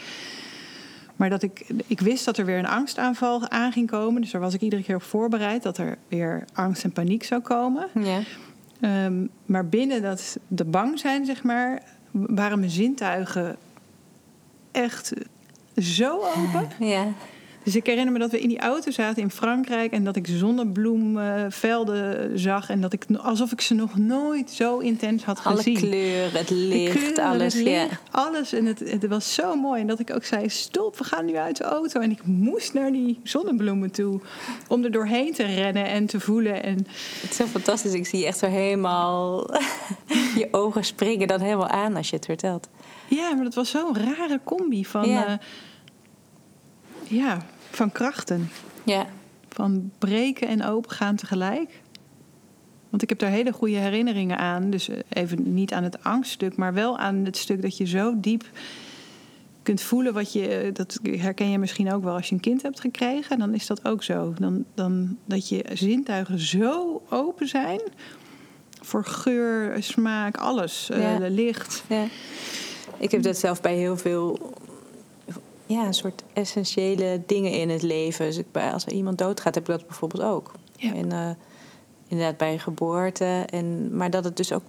[1.16, 4.22] Maar dat ik, ik wist dat er weer een angstaanval aan ging komen.
[4.22, 5.64] Dus daar was ik iedere keer op voorbereid...
[5.64, 7.88] dat er weer angst en paniek zou komen.
[7.94, 8.20] Ja.
[8.80, 11.82] Ehm, maar binnen dat de bang zijn, zeg maar,
[12.12, 13.56] waren mijn zintuigen
[14.72, 15.14] echt
[15.78, 16.70] zo open.
[16.80, 17.08] Ja.
[17.64, 20.28] Dus ik herinner me dat we in die auto zaten in Frankrijk en dat ik
[20.28, 25.76] zonnebloemvelden zag en dat ik alsof ik ze nog nooit zo intens had Alle gezien.
[25.76, 27.54] kleuren, het licht, kleuren, alles.
[27.54, 27.84] het Ja.
[27.84, 28.54] licht, alles.
[28.54, 29.82] En het, het was zo mooi.
[29.82, 32.00] En dat ik ook zei, stop, we gaan nu uit de auto.
[32.00, 34.20] En ik moest naar die zonnebloemen toe.
[34.68, 36.64] Om er doorheen te rennen en te voelen.
[36.64, 36.78] En
[37.22, 37.94] Het is zo fantastisch.
[37.94, 39.50] Ik zie je echt zo helemaal...
[40.40, 42.70] je ogen springen dan helemaal aan als je het vertelt.
[43.08, 45.40] Ja, maar dat was zo'n rare combi van, Ja.
[47.08, 48.50] ja, van krachten.
[48.84, 49.06] Ja.
[49.50, 51.82] Van breken en opengaan tegelijk.
[52.90, 54.70] Want ik heb daar hele goede herinneringen aan.
[54.70, 58.14] Dus eh, even niet aan het angststuk, maar wel aan het stuk dat je zo
[58.20, 58.44] diep
[59.64, 60.48] kunt voelen wat je.
[60.48, 63.40] eh, Dat herken je misschien ook wel als je een kind hebt gekregen.
[63.40, 64.34] Dan is dat ook zo.
[64.40, 67.82] Dan, dan dat je zintuigen zo open zijn.
[68.82, 70.90] Voor geur, smaak, alles.
[70.90, 71.84] eh, licht.
[71.90, 72.06] Ja.
[72.98, 74.54] Ik heb dat zelf bij heel veel
[75.74, 78.26] ja, een soort essentiële dingen in het leven.
[78.26, 80.52] Dus als er iemand doodgaat, heb ik dat bijvoorbeeld ook.
[80.78, 80.94] Ja.
[80.94, 81.30] En, eh,
[82.08, 83.46] inderdaad bij geboorte.
[83.50, 84.64] En, maar dat, het dus ook,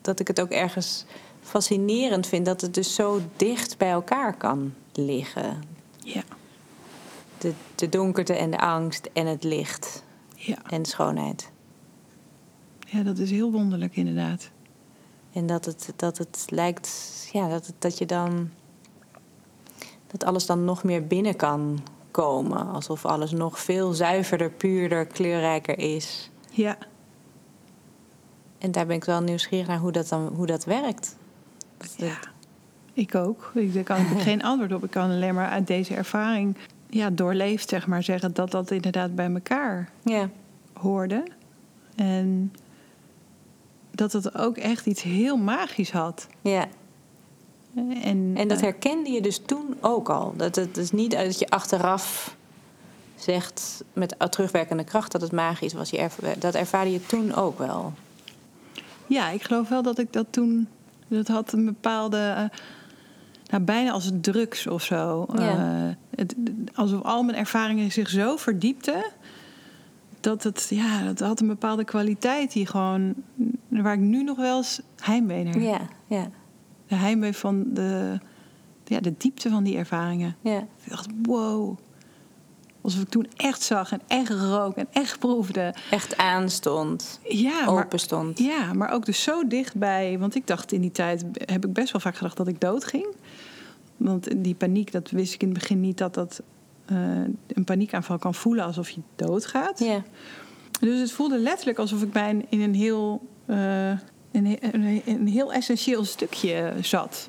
[0.00, 1.04] dat ik het ook ergens
[1.42, 5.62] fascinerend vind dat het dus zo dicht bij elkaar kan liggen.
[5.98, 6.22] Ja.
[7.38, 10.02] De, de donkerte en de angst en het licht
[10.34, 10.58] Ja.
[10.66, 11.50] en de schoonheid.
[12.86, 14.50] ja, dat is heel wonderlijk inderdaad.
[15.32, 18.50] En dat het, dat het lijkt, ja, dat, het, dat je dan.
[20.10, 21.78] Dat alles dan nog meer binnen kan
[22.10, 22.66] komen.
[22.72, 26.30] Alsof alles nog veel zuiverder, puurder, kleurrijker is.
[26.50, 26.76] Ja.
[28.58, 31.16] En daar ben ik wel nieuwsgierig naar hoe dat dan hoe dat werkt.
[31.76, 32.28] Dat Ja, het-
[32.92, 33.50] ik ook.
[33.54, 34.84] Ik, daar kan ik geen antwoord op.
[34.84, 36.56] Ik kan alleen maar uit deze ervaring
[36.88, 40.28] ja, doorleefd zeg maar, zeggen dat dat inderdaad bij elkaar ja.
[40.72, 41.22] hoorde.
[41.96, 42.52] En
[43.90, 46.26] dat het ook echt iets heel magisch had.
[46.42, 46.66] ja.
[47.74, 50.34] En, En dat eh, herkende je dus toen ook al.
[50.36, 52.36] Dat het is niet dat je achteraf
[53.14, 55.90] zegt met terugwerkende kracht dat het magisch was.
[55.90, 57.92] Je dat ervaarde je toen ook wel.
[59.06, 60.68] Ja, ik geloof wel dat ik dat toen.
[61.08, 62.18] Dat had een bepaalde.
[62.36, 62.44] eh,
[63.50, 65.26] nou, bijna als drugs of zo.
[65.34, 65.50] Ja.
[65.50, 66.34] Eh, het,
[66.74, 69.04] alsof al mijn ervaringen zich zo verdiepten.
[70.20, 73.14] Dat het, ja, dat had een bepaalde kwaliteit die gewoon,
[73.68, 75.60] waar ik nu nog wel eens heimwee naar.
[75.60, 76.30] Ja, ja,
[76.90, 78.18] De heimwee van de,
[78.84, 80.36] ja, de diepte van die ervaringen.
[80.40, 80.58] ja.
[80.58, 81.78] Ik dacht, wow.
[82.82, 85.74] Alsof ik toen echt zag en echt rook en echt proefde.
[85.90, 88.38] Echt aanstond, Ja, maar, open stond.
[88.38, 90.18] ja, maar ook dus zo dichtbij.
[90.18, 92.84] Want ik dacht in die tijd, heb ik best wel vaak gedacht dat ik dood
[92.84, 93.06] ging.
[93.96, 96.42] Want die paniek, dat wist ik in het begin niet dat dat
[96.86, 96.96] eh,
[97.46, 99.78] een paniekaanval kan voelen alsof je doodgaat.
[99.78, 100.02] Ja,
[100.80, 103.92] Dus het voelde letterlijk alsof ik bij een, in een heel, eh,
[104.32, 107.28] een, een, een heel essentieel stukje zat.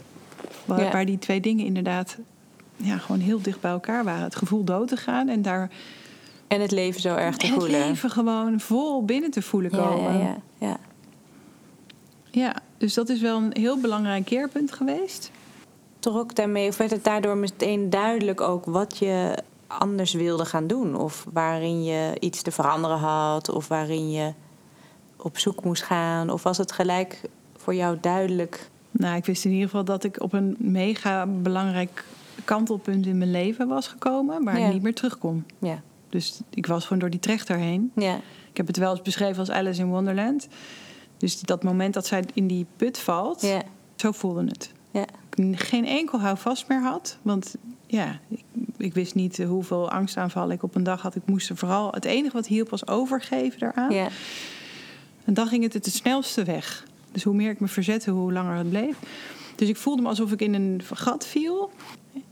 [0.65, 0.91] Waar, Ja.
[0.91, 2.17] waar die twee dingen inderdaad
[2.75, 4.23] ja, gewoon heel dicht bij elkaar waren.
[4.23, 5.69] Het gevoel dood te gaan en daar
[6.47, 7.79] en het leven zo erg te het voelen.
[7.79, 10.13] leven gewoon vol binnen te voelen komen.
[10.13, 10.77] ja, ja, ja.
[12.31, 15.31] Ja, dus dat is wel een heel belangrijk keerpunt geweest.
[15.99, 19.37] Toch ook daarmee, of werd het daardoor meteen duidelijk ook wat je
[19.67, 20.95] anders wilde gaan doen?
[20.95, 24.33] Of waarin je iets te veranderen had, of waarin je
[25.25, 26.29] op zoek moest gaan?
[26.29, 27.21] Of was het gelijk
[27.57, 28.69] voor jou duidelijk?
[28.91, 32.05] Nou, ik wist in ieder geval dat ik op een mega belangrijk
[32.45, 34.67] kantelpunt in mijn leven was gekomen, waar Ja.
[34.67, 35.45] ik niet meer terug kon.
[35.59, 37.91] Ja, Dus ik was gewoon door die trechter heen.
[37.95, 38.15] ja,
[38.51, 40.47] Ik heb het wel eens beschreven als Alice in Wonderland.
[41.17, 43.61] Dus dat moment dat zij in die put valt, ja,
[43.95, 44.71] zo voelde het.
[44.91, 45.05] ja,
[45.35, 47.17] Ik geen enkel houvast meer had.
[47.21, 47.55] Want
[47.87, 48.43] ja, ik,
[48.77, 51.15] ik wist niet hoeveel angstaanvallen ik op een dag had.
[51.15, 53.91] Ik moest er vooral, het enige wat hielp was overgeven daaraan.
[53.91, 54.07] ja.
[55.25, 56.85] En dan ging het het, snelste weg.
[57.11, 58.97] Dus hoe meer ik me verzette, hoe langer het bleef.
[59.55, 61.71] Dus ik voelde me alsof ik in een gat viel.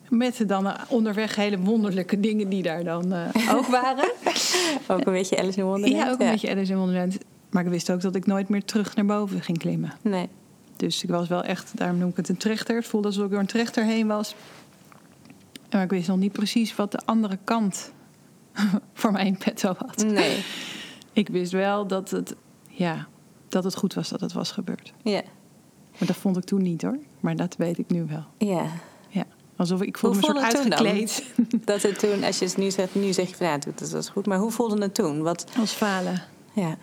[0.10, 4.12] Met dan onderweg hele wonderlijke dingen die daar dan eh, ook waren.
[4.88, 6.04] Ook een beetje Alice in Wonderland.
[6.04, 7.18] Ja, ook een beetje Alice in Wonderland.
[7.50, 9.94] Maar ik wist ook dat ik nooit meer terug naar boven ging klimmen.
[10.02, 10.30] Nee,
[10.76, 12.76] Dus ik was wel echt, daarom noem ik het een trechter.
[12.76, 14.36] Het voelde alsof ik door een trechter heen was.
[15.72, 17.92] Maar ik wist nog niet precies wat de andere kant
[18.94, 20.04] voor mij in petto had.
[20.06, 20.44] nee,
[21.14, 22.36] Ik wist wel dat het,
[22.80, 23.08] ja,
[23.50, 24.94] dat het goed was dat het was gebeurd.
[25.04, 25.22] ja,
[25.98, 26.98] Maar dat vond ik toen niet hoor.
[27.20, 28.26] Maar dat weet ik nu wel.
[28.38, 28.66] ja.
[29.10, 29.26] Ja.
[29.56, 30.62] Alsof ik, voelde Hoe me soort dan?
[30.64, 31.24] uitgekleed.
[31.66, 34.10] Dat het toen, als je het nu zegt, nu zeg je van ja, dat was
[34.10, 34.26] goed.
[34.26, 35.22] Maar hoe voelde het toen?
[35.22, 36.24] Wat, Als falen.
[36.54, 36.78] ja,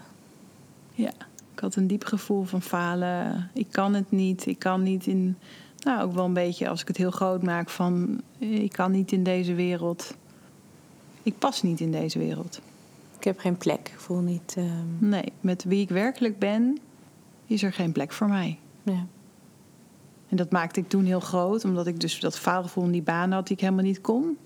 [0.94, 1.12] Ja.
[1.54, 3.50] Ik had een diep gevoel van falen.
[3.54, 4.46] Ik kan het niet.
[4.46, 5.36] Ik kan niet in.
[5.78, 8.20] Nou, ook wel een beetje als ik het heel groot maak van.
[8.38, 10.14] Ik kan niet in deze wereld.
[11.22, 12.60] Ik pas niet in deze wereld.
[13.18, 13.88] Ik heb geen plek.
[13.92, 14.54] Ik voel niet.
[14.58, 16.78] ehm, Nee, met wie ik werkelijk ben,
[17.46, 18.58] is er geen plek voor mij.
[18.82, 19.06] ja.
[20.28, 23.32] En dat maakte ik toen heel groot, omdat ik dus dat faalgevoel in die baan
[23.32, 24.36] had die ik helemaal niet kon.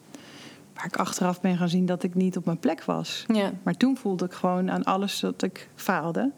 [0.75, 3.25] Waar ik achteraf ben gaan zien dat ik niet op mijn plek was.
[3.27, 6.31] Ja, Maar toen voelde ik gewoon aan alles dat ik faalde.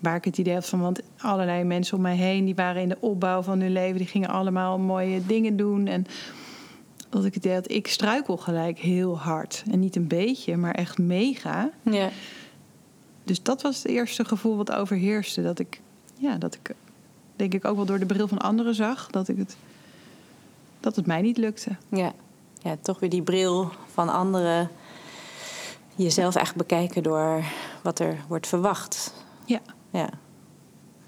[0.00, 2.44] Waar ik het idee had van, want allerlei mensen om mij heen...
[2.44, 5.86] die waren in de opbouw van hun leven, die gingen allemaal mooie dingen doen.
[5.86, 6.06] En
[7.20, 9.62] dat ik het idee had, ik struikel gelijk heel hard.
[9.70, 11.70] En niet een beetje, maar echt mega.
[11.82, 12.08] ja,
[13.24, 15.42] Dus dat was het eerste gevoel wat overheerste.
[15.42, 15.80] Dat ik,
[16.18, 16.74] ja, dat ik
[17.36, 19.06] denk ik ook wel door de bril van anderen zag...
[19.10, 19.56] dat, ik het,
[20.80, 21.70] dat het mij niet lukte.
[21.88, 22.12] ja.
[22.62, 24.68] Ja, toch weer die bril van anderen.
[25.94, 27.44] Jezelf echt bekijken door
[27.82, 29.14] wat er wordt verwacht.
[29.44, 30.08] Ja, Ja,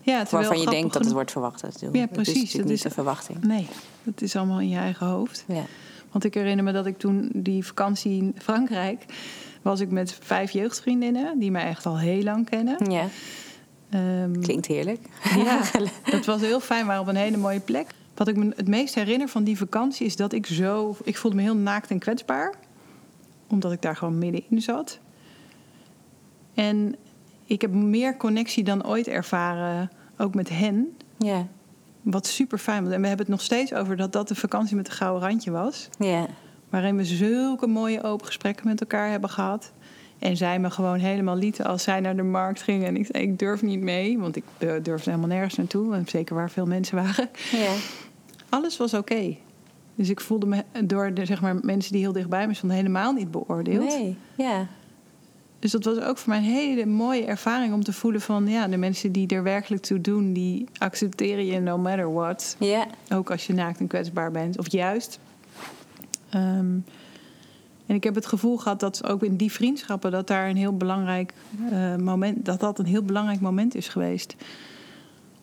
[0.02, 1.64] ja terwijl waarvan je denkt dat het wordt verwacht.
[1.64, 2.34] Is, Ja, dat is precies.
[2.34, 3.44] natuurlijk Dat niet is- de verwachting.
[3.44, 3.66] Nee,
[4.02, 5.44] dat is allemaal in je eigen hoofd.
[5.48, 5.64] Ja,
[6.10, 9.04] Want ik herinner me dat ik toen die vakantie in Frankrijk...
[9.62, 12.90] was ik met vijf jeugdvriendinnen die mij echt al heel lang kennen.
[12.90, 13.08] ja.
[13.90, 15.00] Ehm, klinkt heerlijk.
[15.36, 15.60] ja,
[16.16, 17.86] het was heel fijn, waren op een hele mooie plek.
[18.14, 20.96] Wat ik me het meest herinner van die vakantie is dat ik zo...
[21.04, 22.54] Ik voelde me heel naakt en kwetsbaar.
[23.46, 24.98] Omdat ik daar gewoon middenin zat.
[26.54, 26.96] En
[27.44, 30.96] ik heb meer connectie dan ooit ervaren, ook met hen.
[31.18, 31.46] Ja,
[32.10, 32.92] Wat super fijn was.
[32.92, 35.50] En we hebben het nog steeds over dat dat de vakantie met een gouden randje
[35.50, 35.88] was.
[35.98, 36.26] ja,
[36.70, 39.72] Waarin we zulke mooie open gesprekken met elkaar hebben gehad.
[40.18, 42.86] En zij me gewoon helemaal lieten als zij naar de markt gingen.
[42.86, 45.94] En ik zei, ik durf niet mee, want ik eh, durfde helemaal nergens naartoe.
[45.94, 47.28] En zeker waar veel mensen waren.
[47.52, 47.72] ja.
[48.48, 49.36] Alles was oké.
[49.94, 53.12] Dus ik voelde me door de zeg maar, mensen die heel dichtbij me stonden helemaal
[53.12, 53.88] niet beoordeeld.
[53.98, 54.66] Nee, ja.
[55.66, 58.48] Dus dat was ook voor mij een hele mooie ervaring om te voelen van...
[58.48, 62.56] ja, de mensen die er werkelijk toe doen, die accepteren je no matter what.
[62.58, 64.58] Ja, Ook als je naakt en kwetsbaar bent.
[64.58, 65.18] Of juist.
[66.28, 66.78] Ehm,
[67.86, 70.10] en ik heb het gevoel gehad dat ook in die vriendschappen...
[70.10, 71.34] dat daar een heel belangrijk
[71.70, 72.44] eh, moment...
[72.44, 74.34] dat dat een heel belangrijk moment is geweest.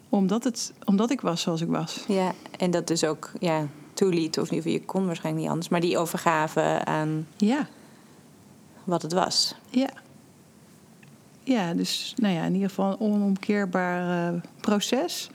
[0.10, 2.04] Omdat, het, omdat ik was zoals ik was.
[2.08, 2.32] ja.
[2.58, 5.70] En dat dus ook ja, toeliet, of in ieder geval je kon waarschijnlijk niet anders,
[5.70, 7.68] maar die overgave aan Ja,
[8.84, 9.56] wat het was.
[9.70, 9.90] ja.
[11.44, 15.30] Ja, dus nou ja, in ieder geval een onomkeerbaar proces.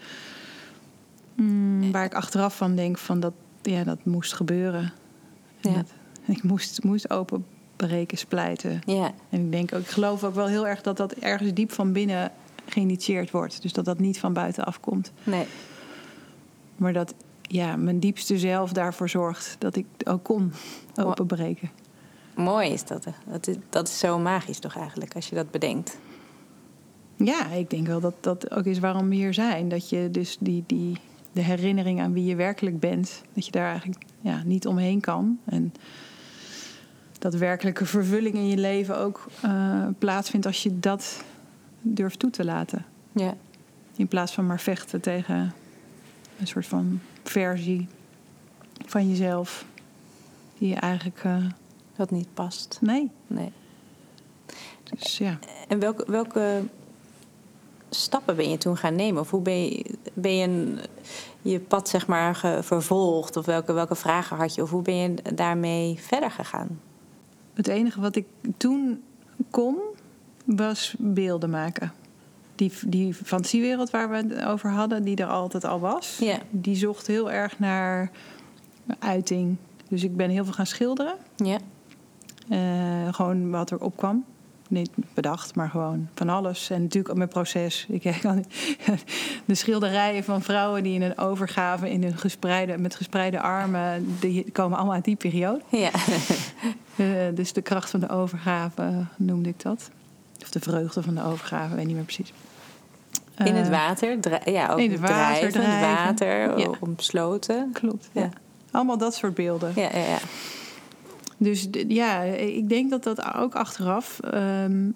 [1.35, 4.92] Mm, waar ik achteraf van denk van dat, ja, dat moest gebeuren.
[5.61, 5.73] Ja.
[5.73, 5.92] dat-
[6.27, 8.81] ik moest, moest openbreken, splijten.
[8.87, 11.73] Ja, En ik denk ook, ik geloof ook wel heel erg dat dat ergens diep
[11.73, 12.31] van binnen
[12.66, 13.62] geïnitieerd wordt.
[13.62, 15.12] Dus dat dat niet van buitenaf komt.
[15.25, 15.47] nee.
[16.77, 20.53] Maar dat ja, mijn diepste zelf daarvoor zorgt dat ik ook kon
[20.97, 21.71] openbreken.
[22.38, 23.05] Mooi is dat.
[23.05, 23.11] hè.
[23.27, 25.98] Dat is, dat is zo magisch toch eigenlijk, als je dat bedenkt.
[27.16, 29.68] Ja, ik denk wel dat dat ook is waarom we hier zijn.
[29.68, 30.96] Dat je dus die, die,
[31.33, 35.38] de herinnering aan wie je werkelijk bent, dat je daar eigenlijk ja, niet omheen kan.
[35.44, 35.72] En
[37.18, 41.24] dat werkelijke vervulling in je leven ook eh, plaatsvindt als je dat
[41.81, 42.85] durft toe te laten.
[43.12, 43.35] Ja,
[43.96, 45.53] In plaats van maar vechten tegen
[46.40, 47.88] een soort van versie
[48.87, 49.64] van jezelf.
[50.59, 51.20] Die je eigenlijk.
[51.24, 51.44] eh,
[51.99, 52.79] wat niet past.
[52.81, 53.11] nee.
[53.27, 53.53] Nee.
[54.85, 55.39] Dus ja.
[55.69, 56.63] En welke, welke
[57.91, 59.21] stappen ben je toen gaan nemen?
[59.23, 59.85] Of hoe ben je,
[60.15, 60.79] ben je een-
[61.43, 63.37] je pad zeg maar ge- vervolgd?
[63.37, 64.63] Of welke, welke vragen had je?
[64.63, 66.81] Of hoe ben je daarmee verder gegaan?
[67.55, 69.03] Het enige wat ik toen
[69.51, 69.77] kon,
[70.45, 71.93] was beelden maken.
[72.55, 76.19] Die, die fantasiewereld waar we het over hadden, die er altijd al was,
[76.51, 78.11] die zocht heel erg naar
[78.99, 79.57] uiting.
[79.89, 81.15] Dus ik ben heel veel gaan schilderen.
[81.37, 81.61] Ja, Eh,
[83.13, 84.25] gewoon wat er opkwam.
[84.69, 86.71] Niet bedacht, maar gewoon van alles.
[86.71, 87.87] En natuurlijk ook mijn proces.
[87.89, 88.45] Ik kan
[89.45, 94.51] de schilderijen van vrouwen die in een overgave in een gespreide, met gespreide armen, die
[94.53, 95.61] komen allemaal uit die periode.
[95.69, 95.91] ja.
[96.97, 99.91] Eh, dus de kracht van de overgave noemde ik dat.
[100.43, 102.33] Of de vreugde van de overgave, weet niet meer precies.
[103.45, 104.19] In het Eh, water,
[104.51, 105.53] ja, ook in het water drijven, het
[106.17, 106.49] drijven.
[106.49, 106.71] water, Ja.
[106.81, 107.71] omsloten.
[107.73, 108.21] Klopt, ja.
[108.21, 108.29] Ja.
[108.71, 109.73] Allemaal dat soort beelden.
[109.77, 110.19] Ja, ja, ja.
[111.38, 114.20] Dus ja, ik denk dat dat ook achteraf...
[114.20, 114.90] ehm,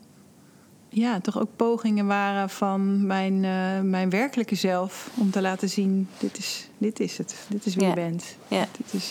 [0.89, 5.11] ja, toch ook pogingen waren van mijn, eh, mijn werkelijke zelf...
[5.15, 7.47] om te laten zien, dit is, dit is het.
[7.49, 8.37] Dit is wie je bent.
[8.49, 9.11] Dit is...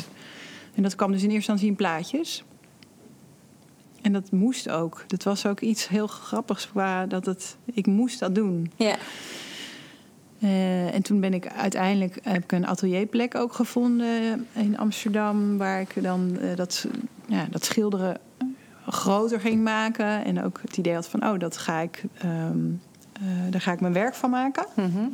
[0.75, 2.43] En dat kwam dus in eerste instantie in plaatjes.
[4.01, 5.03] En dat moest ook.
[5.07, 7.57] Dat was ook iets heel grappigs qua dat het...
[7.65, 8.71] Ik moest dat doen.
[8.75, 8.97] ja.
[10.41, 15.81] Eh, en toen ben ik uiteindelijk heb ik een atelierplek ook gevonden in Amsterdam, waar
[15.81, 16.87] ik dan eh, dat,
[17.31, 18.17] ja, dat schilderen
[18.87, 20.25] groter ging maken.
[20.25, 22.59] En ook het idee had van, oh, dat ga ik, ehm,
[23.13, 24.65] eh, daar ga ik mijn werk van maken.
[24.75, 25.07] Mhm.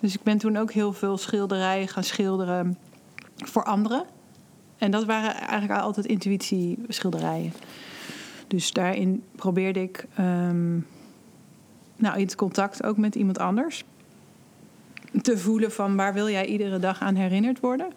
[0.00, 2.78] Dus ik ben toen ook heel veel schilderijen gaan schilderen
[3.36, 4.04] voor anderen.
[4.78, 7.52] En dat waren eigenlijk altijd intuïtieschilderijen.
[8.46, 10.74] Dus daarin probeerde ik ehm,
[11.96, 13.84] nou, in het contact ook met iemand anders
[15.22, 17.92] te voelen van waar wil jij iedere dag aan herinnerd worden?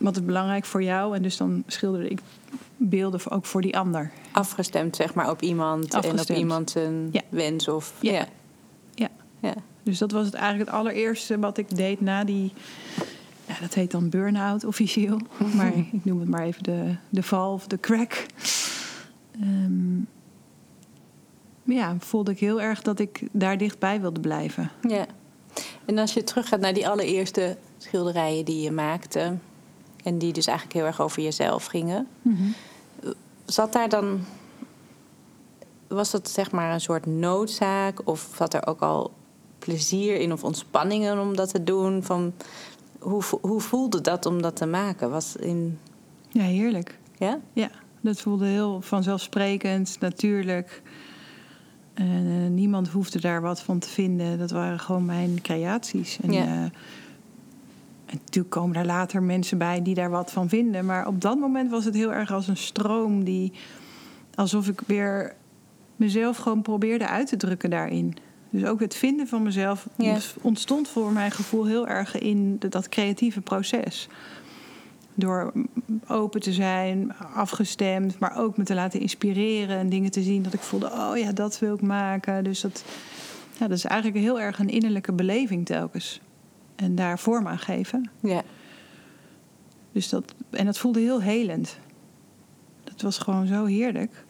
[0.00, 1.14] Wat is belangrijk voor jou?
[1.16, 2.20] En dus dan schilderde ik
[2.76, 4.10] beelden ook voor die ander.
[4.32, 7.20] Afgestemd zeg maar op iemand en op iemand zijn Ja.
[7.28, 7.92] wens of...
[8.00, 8.12] Ja.
[8.12, 8.26] Ja.
[8.94, 9.08] Ja.
[9.40, 9.54] ja.
[9.82, 12.52] Dus dat was het eigenlijk het allereerste wat ik deed na die.
[13.46, 15.18] Ja, dat heet dan burn-out officieel.
[15.56, 18.26] Maar ik noem het maar even de, de val of de crack.
[19.32, 19.98] Ehm,
[21.62, 24.70] ja, voelde ik heel erg dat ik daar dichtbij wilde blijven.
[24.88, 25.06] Ja.
[25.84, 29.36] En als je teruggaat naar die allereerste schilderijen die je maakte...
[30.04, 32.06] en die dus eigenlijk heel erg over jezelf gingen...
[33.44, 34.20] zat daar dan...
[35.88, 38.00] was dat zeg maar een soort noodzaak...
[38.08, 39.12] of zat er ook al
[39.58, 42.02] plezier in of ontspanningen om dat te doen?
[42.02, 42.32] Van,
[42.98, 45.10] hoe, hoe voelde dat om dat te maken?
[45.10, 45.78] Was in,
[46.28, 46.98] Ja, heerlijk.
[47.18, 47.38] ja?
[47.52, 50.82] Ja, dat voelde heel vanzelfsprekend, natuurlijk.
[51.94, 54.38] En eh, niemand hoefde daar wat van te vinden.
[54.38, 56.18] Dat waren gewoon mijn creaties.
[56.22, 56.44] En, Ja.
[56.64, 56.70] eh,
[58.10, 60.86] en natuurlijk komen daar later mensen bij die daar wat van vinden.
[60.86, 63.52] Maar op dat moment was het heel erg als een stroom die...
[64.34, 65.34] alsof ik weer
[65.96, 68.16] mezelf gewoon probeerde uit te drukken daarin.
[68.50, 69.88] Dus ook het vinden van mezelf
[70.40, 74.08] ontstond voor mijn gevoel heel erg in dat creatieve proces.
[75.14, 75.52] Door
[76.06, 80.52] open te zijn, afgestemd, maar ook me te laten inspireren en dingen te zien dat
[80.52, 82.44] ik voelde, oh ja, dat wil ik maken.
[82.44, 82.84] Dus dat,
[83.58, 86.20] ja, dat is eigenlijk heel erg een innerlijke beleving telkens.
[86.80, 88.10] En daar vorm aan geven.
[88.20, 88.42] Ja.
[89.92, 91.78] Dus dat, en dat voelde heel helend.
[92.84, 94.24] Dat was gewoon zo heerlijk.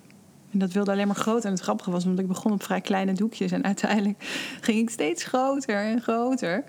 [0.53, 1.45] En dat wilde alleen maar groter.
[1.45, 3.53] En het grappige was, omdat ik begon op vrij kleine doekjes.
[3.53, 4.19] En uiteindelijk
[4.61, 6.65] ging ik steeds groter en groter.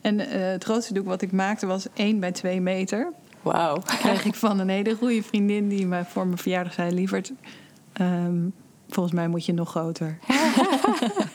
[0.00, 3.12] En eh, het grootste doek wat ik maakte was 1 bij 2 meter.
[3.42, 3.78] Wauw.
[3.78, 7.32] kreeg ik van een hele goede vriendin die me voor mijn verjaardag zei: Lieverd,
[7.92, 8.48] ehm,
[8.94, 10.18] volgens mij moet je nog groter.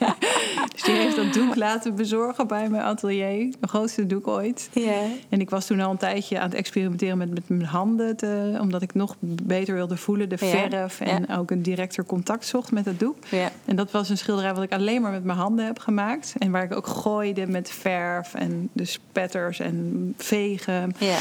[0.74, 3.54] dus die heeft dat doek laten bezorgen bij mijn atelier.
[3.60, 4.70] Het grootste doek ooit.
[4.74, 5.02] Ja.
[5.30, 8.18] En ik was toen al een tijdje aan het experimenteren met, met mijn handen.
[8.18, 11.02] Te, omdat ik nog beter wilde voelen, de verf.
[11.02, 13.18] En ook een directer contact zocht met het doek.
[13.66, 16.36] En dat was een schilderij wat ik alleen maar met mijn handen heb gemaakt.
[16.38, 20.96] En waar ik ook gooide met verf en de spetters en vegen.
[20.98, 21.18] Ja.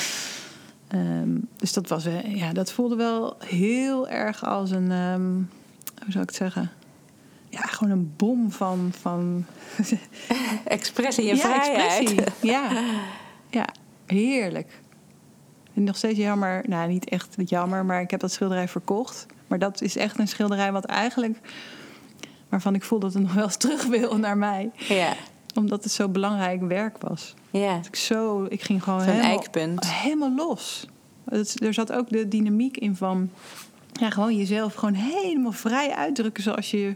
[0.89, 5.31] Ehm, dus dat, was, eh, ja, dat voelde wel heel erg als een, ehm,
[6.09, 6.71] hoe zou ik het zeggen?
[7.49, 8.93] Ja, gewoon een bom van.
[9.01, 9.45] van
[10.65, 12.01] expressie en ja, vrijheid.
[12.01, 12.33] Expressie.
[12.51, 12.85] Ja.
[13.51, 13.69] ja,
[14.07, 14.81] heerlijk.
[15.75, 19.27] En nog steeds jammer, nou niet echt jammer, maar ik heb dat schilderij verkocht.
[19.47, 21.39] Maar dat is echt een schilderij wat eigenlijk,
[22.49, 24.71] waarvan ik voel dat het nog wel eens terug wil naar mij.
[24.75, 25.15] Ja.
[25.55, 27.35] Omdat het zo belangrijk werk was.
[27.51, 27.77] Ja.
[27.77, 29.93] Dat ik, zo, ik ging gewoon helemaal, eikpunt.
[29.93, 30.87] helemaal los.
[31.25, 33.31] Het, er zat ook de dynamiek in van
[33.99, 36.95] ja, gewoon jezelf gewoon helemaal vrij uitdrukken zoals je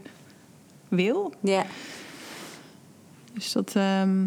[0.87, 1.33] wil.
[1.39, 1.65] Ja.
[3.33, 3.75] Dus dat.
[3.75, 4.25] ehm,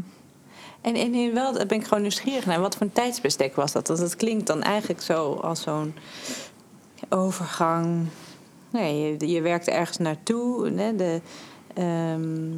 [0.81, 2.61] En, en in wel, daar ben ik gewoon nieuwsgierig naar.
[2.61, 3.89] Wat voor een tijdsbestek was dat?
[3.89, 5.95] Want het klinkt dan eigenlijk zo als zo'n
[7.09, 8.07] overgang.
[8.70, 10.70] Nee, je, je werkt ergens naartoe.
[10.70, 11.20] Hè, de,
[11.74, 12.51] ehm,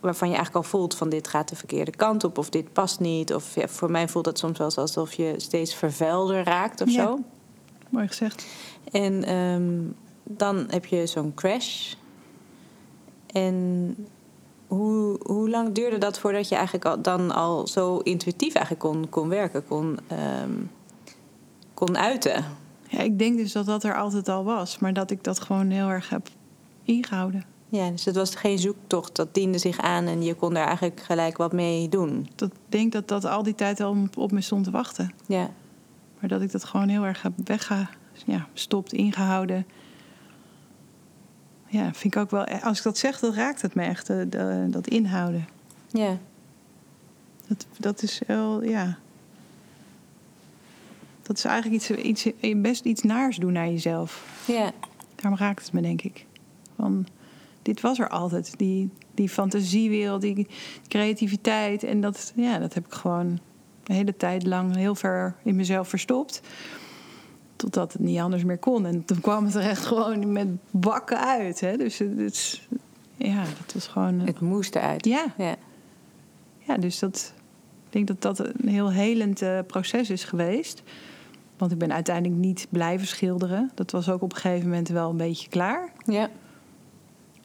[0.00, 2.38] waarvan je eigenlijk al voelt van dit gaat de verkeerde kant op.
[2.38, 3.34] Of dit past niet.
[3.34, 7.02] Of ja, voor mij voelt het soms wel alsof je steeds vervuilder raakt of Ja.
[7.02, 7.18] zo.
[7.90, 8.46] mooi gezegd.
[8.90, 9.78] En ehm,
[10.24, 11.94] dan heb je zo'n crash.
[13.26, 13.96] En
[14.66, 19.08] hoe, hoe lang duurde dat voordat je eigenlijk al, dan al zo intuïtief eigenlijk kon,
[19.08, 20.52] kon werken, kon, ehm,
[21.74, 22.44] kon uiten?
[22.88, 25.70] Ja, ik denk dus dat dat er altijd al was, maar dat ik dat gewoon
[25.70, 26.28] heel erg heb
[26.84, 27.44] ingehouden.
[27.68, 31.00] Ja, dus het was geen zoektocht, dat diende zich aan en je kon daar eigenlijk
[31.00, 32.28] gelijk wat mee doen.
[32.34, 35.12] Dat, ik denk dat dat al die tijd al op, op me stond te wachten.
[35.26, 35.50] Ja,
[36.20, 39.66] Maar dat ik dat gewoon heel erg heb weggestopt, ja, gestopt, ingehouden.
[41.66, 42.44] Ja, vind ik ook wel.
[42.46, 45.48] Als ik dat zeg, dan raakt het me echt, de, de- dat inhouden.
[45.92, 46.18] ja,
[47.46, 48.98] Dat, dat is wel, ja.
[51.22, 51.90] Dat is eigenlijk iets,
[52.30, 54.42] iets, best iets naars doen naar jezelf.
[54.46, 54.70] ja,
[55.14, 56.26] Daarom raakt het me, denk ik.
[56.76, 57.06] Van,
[57.62, 58.54] dit was er altijd.
[58.58, 60.46] Die, die fantasiewereld, die
[60.88, 61.82] creativiteit.
[61.82, 63.38] En dat, ja, dat heb ik gewoon
[63.82, 66.40] de hele tijd lang heel ver in mezelf verstopt.
[67.58, 68.86] Totdat het niet anders meer kon.
[68.86, 71.60] En toen kwam het er echt gewoon met bakken uit.
[71.60, 71.76] Hè?
[71.76, 72.60] Dus het,
[73.16, 74.18] ja, dat was gewoon...
[74.18, 75.04] het moest eruit.
[75.04, 75.56] Ja, Ja,
[76.58, 77.32] ja, dus dat,
[77.86, 80.82] ik denk dat dat een heel helend eh, proces is geweest.
[81.56, 83.70] Want ik ben uiteindelijk niet blijven schilderen.
[83.74, 85.92] Dat was ook op een gegeven moment wel een beetje klaar.
[86.04, 86.30] ja,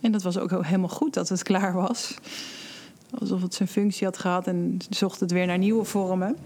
[0.01, 2.15] En dat was ook helemaal goed dat het klaar was.
[3.19, 6.37] Alsof het zijn functie had gehad en zocht het weer naar nieuwe vormen.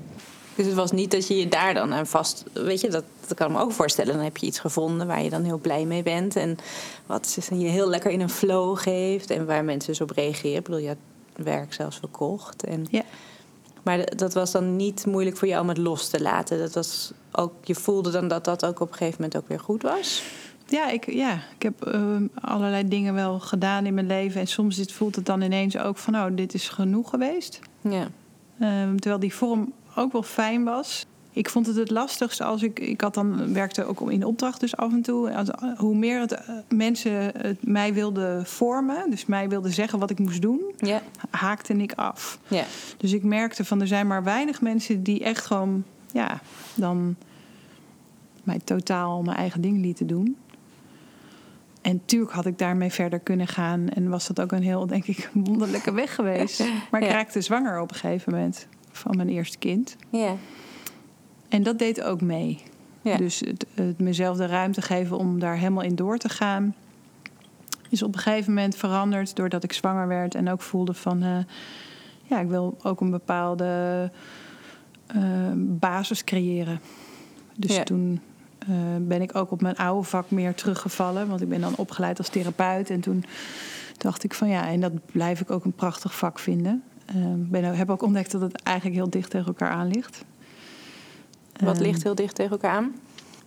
[0.57, 2.43] Dus het was niet dat je je daar dan aan vast...
[2.53, 4.13] Weet je, dat, dat kan ik me ook voorstellen.
[4.13, 6.35] Dan heb je iets gevonden waar je dan heel blij mee bent.
[6.35, 6.57] En
[7.05, 9.29] wat je heel lekker in een flow geeft.
[9.29, 10.57] En waar mensen dus op reageren.
[10.57, 10.97] Ik bedoel, je had
[11.35, 12.63] werk zelfs verkocht.
[12.63, 13.03] En, Ja.
[13.83, 16.59] Maar dat was dan niet moeilijk voor jou om het los te laten.
[16.59, 19.59] Dat was ook, je voelde dan dat dat ook op een gegeven moment ook weer
[19.59, 20.23] goed was.
[20.65, 24.41] Ja, ik, ja, ik heb eh, allerlei dingen wel gedaan in mijn leven.
[24.41, 27.59] En soms voelt het dan ineens ook van, oh, dit is genoeg geweest.
[27.81, 28.07] Ja,
[28.59, 31.05] Ehm, terwijl die vorm ook wel fijn was.
[31.31, 32.79] Ik vond het het lastigste als ik...
[32.79, 35.35] Ik had dan, werkte ook in opdracht dus af en toe.
[35.35, 39.09] Als, hoe meer het, eh, mensen het mij wilden vormen...
[39.09, 40.61] dus mij wilden zeggen wat ik moest doen...
[41.29, 42.39] haakte ik af.
[42.97, 46.39] Dus ik merkte van er zijn maar weinig mensen die echt gewoon, ja,
[46.75, 47.15] dan
[48.43, 50.37] mij totaal mijn eigen ding lieten doen.
[51.81, 55.05] En tuurlijk had ik daarmee verder kunnen gaan en was dat ook een heel, denk
[55.05, 56.63] ik, wonderlijke weg geweest.
[56.91, 57.13] Maar ik Ja.
[57.13, 58.67] raakte zwanger op een gegeven moment
[58.97, 59.95] van mijn eerste kind.
[60.09, 60.35] ja.
[61.49, 62.61] En dat deed ook mee.
[63.01, 63.17] Ja.
[63.17, 66.75] Dus het, het mezelf de ruimte geven om daar helemaal in door te gaan.
[67.89, 71.37] Is op een gegeven moment veranderd doordat ik zwanger werd en ook voelde van eh,
[72.23, 74.11] ja, ik wil ook een bepaalde
[75.07, 75.21] eh,
[75.55, 76.79] basis creëren.
[77.55, 77.83] Dus Ja.
[77.83, 78.19] toen
[78.59, 78.67] eh,
[79.01, 82.29] ben ik ook op mijn oude vak meer teruggevallen, want ik ben dan opgeleid als
[82.29, 82.89] therapeut.
[82.89, 83.23] En toen
[83.97, 86.83] dacht ik van ja, en dat blijf ik ook een prachtig vak vinden.
[87.07, 90.25] Eh, ben, heb ook ontdekt dat het eigenlijk heel dicht tegen elkaar aan ligt.
[91.59, 92.95] Wat Ehm, ligt heel dicht tegen elkaar aan?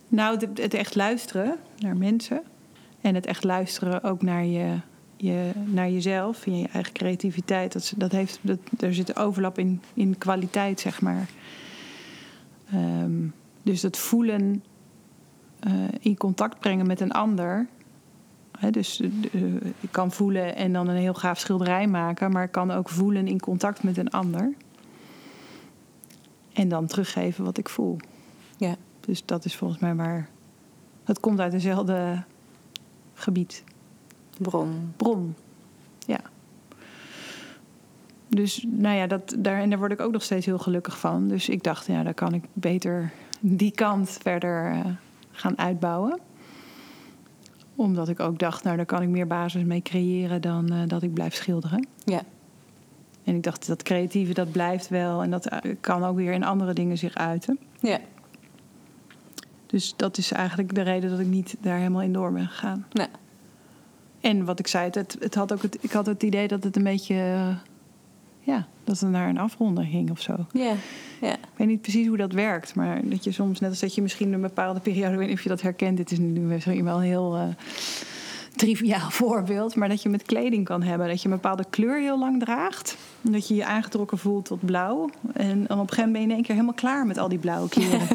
[0.07, 2.41] nou, het, het echt luisteren naar mensen.
[3.01, 4.75] En het echt luisteren ook naar, je,
[5.15, 7.73] je, naar jezelf en je eigen creativiteit.
[7.73, 11.29] Dat, dat heeft, dat, er zit overlap in, in kwaliteit, zeg maar.
[12.71, 13.27] Ehm,
[13.61, 14.63] dus dat voelen,
[15.59, 17.67] eh, in contact brengen met een ander.
[18.61, 19.41] Hè, dus eh,
[19.79, 23.27] ik kan voelen en dan een heel gaaf schilderij maken, maar ik kan ook voelen
[23.27, 24.53] in contact met een ander.
[26.53, 27.97] En dan teruggeven wat ik voel.
[28.57, 28.75] Ja.
[28.99, 30.29] Dus dat is volgens mij waar.
[31.03, 32.23] Het komt uit dezelfde
[33.13, 33.63] gebied.
[34.37, 34.93] Bron.
[34.97, 35.35] Bron.
[36.05, 36.19] Ja.
[38.27, 41.27] Dus nou ja, dat, daar, en daar word ik ook nog steeds heel gelukkig van.
[41.27, 44.85] Dus ik dacht, ja, dan kan ik beter die kant verder eh,
[45.31, 46.19] gaan uitbouwen.
[47.81, 51.03] Omdat ik ook dacht, nou, daar kan ik meer basis mee creëren dan eh, dat
[51.03, 51.87] ik blijf schilderen.
[52.03, 52.21] Ja.
[53.23, 55.23] En ik dacht, dat creatieve, dat blijft wel.
[55.23, 57.59] En dat eh, kan ook weer in andere dingen zich uiten.
[57.79, 57.99] Ja.
[59.65, 62.85] Dus dat is eigenlijk de reden dat ik niet daar helemaal in door ben gegaan.
[62.91, 63.07] Nee.
[64.21, 66.75] En wat ik zei, het, het had ook het, ik had het idee dat het
[66.75, 67.15] een beetje.
[67.15, 67.55] eh,
[68.39, 70.35] ja, dat het naar een afronding ging of zo.
[70.51, 70.73] Ja,
[71.21, 71.33] ja.
[71.33, 74.01] Ik weet niet precies hoe dat werkt, maar dat je soms, net als dat je
[74.01, 76.83] misschien een bepaalde periode, ik weet niet of je dat herkent, dit is nu misschien
[76.83, 77.43] wel een heel eh,
[78.55, 82.19] triviaal voorbeeld, maar dat je met kleding kan hebben, dat je een bepaalde kleur heel
[82.19, 86.11] lang draagt, dat je je aangetrokken voelt tot blauw, en dan op een gegeven moment
[86.11, 88.07] ben je in één keer helemaal klaar met al die blauwe kleuren.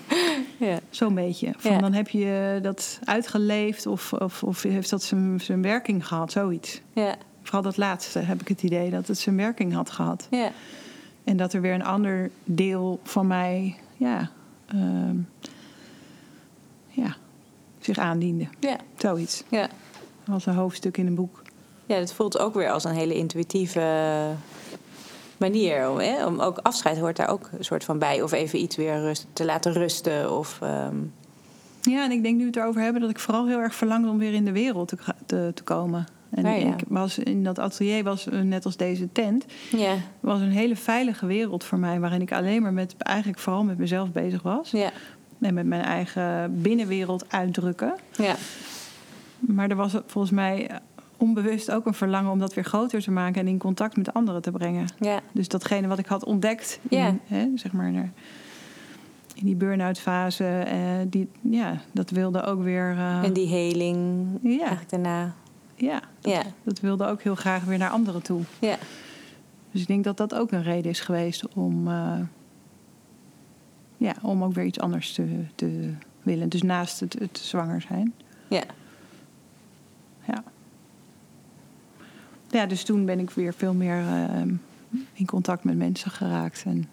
[0.68, 0.78] ja.
[0.90, 1.52] Zo'n beetje.
[1.56, 1.78] Van, Ja.
[1.78, 5.02] Dan heb je dat uitgeleefd of, of, of heeft dat
[5.36, 6.80] zijn werking gehad, zoiets.
[6.92, 7.16] ja.
[7.42, 10.26] Vooral dat laatste heb ik het idee dat het zijn werking had gehad.
[10.30, 10.50] ja.
[11.24, 14.30] En dat er weer een ander deel van mij ja,
[14.66, 15.16] ehm,
[16.88, 17.16] ja,
[17.80, 18.48] zich aandiende.
[18.60, 18.76] ja.
[18.96, 19.42] Zoiets.
[19.48, 19.68] ja.
[20.30, 21.42] Als een hoofdstuk in een boek.
[21.86, 24.26] Ja, het voelt ook weer als een hele intuïtieve
[25.36, 25.90] manier.
[25.90, 26.26] Om, hè?
[26.26, 28.22] om ook afscheid hoort daar ook een soort van bij.
[28.22, 30.38] Of even iets weer rust, te laten rusten.
[30.38, 30.96] Of, ehm,
[31.80, 34.08] Ja, en ik denk nu we het erover hebben dat ik vooral heel erg verlangde
[34.08, 34.92] om weer in de wereld
[35.26, 36.06] te, te komen.
[36.34, 36.66] En Ah, ja.
[36.66, 40.76] ik was in dat atelier was eh, net als deze tent, ja, was een hele
[40.76, 44.70] veilige wereld voor mij, waarin ik alleen maar met eigenlijk vooral met mezelf bezig was.
[44.70, 44.90] ja,
[45.40, 47.94] En met mijn eigen binnenwereld uitdrukken.
[48.18, 48.34] ja,
[49.38, 50.76] Maar er was volgens mij eh,
[51.16, 54.42] onbewust ook een verlangen om dat weer groter te maken en in contact met anderen
[54.42, 54.86] te brengen.
[55.00, 57.92] ja, Dus datgene wat ik had ontdekt in, hè, zeg maar,
[59.34, 60.76] in die burn-out fase, eh,
[61.08, 62.96] die, ja, dat wilde ook weer.
[63.22, 65.34] En die heling ja, eigenlijk daarna.
[65.86, 68.42] Ja, Ja, dat wilde ook heel graag weer naar anderen toe.
[68.58, 68.76] ja,
[69.70, 72.20] Dus ik denk dat dat ook een reden is geweest om, eh,
[73.96, 76.48] ja, om ook weer iets anders te, te willen.
[76.48, 78.14] Dus naast het, het zwanger zijn.
[78.48, 78.62] ja,
[80.26, 80.44] Ja.
[82.50, 84.42] Ja, dus toen ben ik weer veel meer eh,
[85.12, 86.62] in contact met mensen geraakt.
[86.66, 86.88] En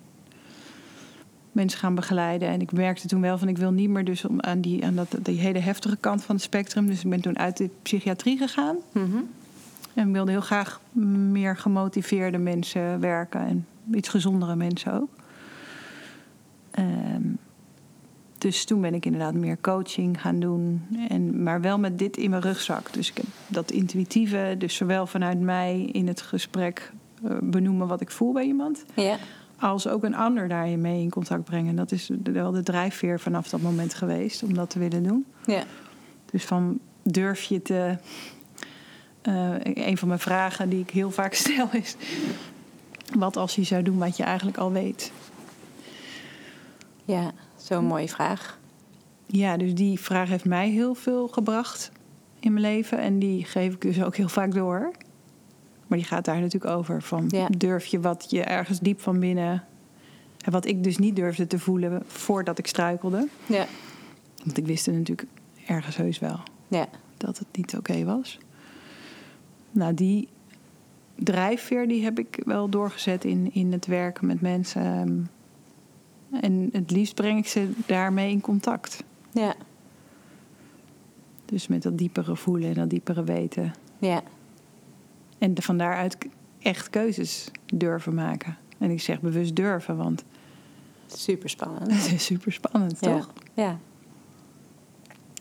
[1.52, 2.48] mensen gaan begeleiden.
[2.48, 4.96] En ik merkte toen wel van ik wil niet meer dus om aan, die, aan
[4.96, 6.86] dat, die hele heftige kant van het spectrum.
[6.86, 8.76] Dus ik ben toen uit de psychiatrie gegaan.
[8.92, 9.18] Mhm.
[9.94, 10.82] En wilde heel graag
[11.32, 13.40] meer gemotiveerde mensen werken.
[13.40, 15.10] En iets gezondere mensen ook.
[16.72, 17.22] Ehm,
[18.38, 20.82] dus toen ben ik inderdaad meer coaching gaan doen.
[21.10, 22.94] En, maar wel met dit in mijn rugzak.
[22.94, 26.92] Dus ik heb dat intuïtieve, dus zowel vanuit mij in het gesprek
[27.24, 28.86] eh, benoemen wat ik voel bij iemand.
[28.94, 29.18] ja,
[29.60, 31.76] Als ook een ander daarin mee in contact brengen.
[31.76, 35.26] Dat is wel de drijfveer vanaf dat moment geweest om dat te willen doen.
[35.46, 35.64] ja,
[36.32, 37.98] Dus van durf je te.
[39.22, 41.96] eh, een van mijn vragen die ik heel vaak stel is:
[43.18, 45.12] wat als je zou doen wat je eigenlijk al weet?
[47.06, 47.32] ja.
[47.56, 48.58] Zo'n mooie vraag.
[49.26, 51.92] Ja, dus die vraag heeft mij heel veel gebracht
[52.40, 52.98] in mijn leven.
[53.00, 54.92] En die geef ik dus ook heel vaak door.
[55.90, 57.02] Maar die gaat daar natuurlijk over.
[57.02, 57.48] Van Ja.
[57.58, 59.64] durf je wat je ergens diep van binnen.
[60.46, 63.28] En wat ik dus niet durfde te voelen voordat ik struikelde.
[63.46, 63.66] Ja,
[64.44, 65.28] Want ik wist het natuurlijk
[65.68, 66.40] ergens heus wel.
[66.68, 66.88] ja,
[67.18, 68.38] dat het niet oké was.
[69.72, 70.28] Nou, die
[71.16, 74.82] drijfveer die heb ik wel doorgezet in, in het werken met mensen.
[76.32, 79.04] ehm, En het liefst breng ik ze daarmee in contact.
[79.32, 79.56] ja,
[81.46, 83.74] Dus met dat diepere voelen en dat diepere weten.
[84.00, 84.22] ja,
[85.40, 86.18] En van daaruit
[86.60, 88.58] echt keuzes durven maken.
[88.78, 90.24] En ik zeg bewust durven, want
[91.08, 91.92] super spannend.
[91.92, 93.34] het is super spannend, Ja, toch?
[93.54, 93.80] ja.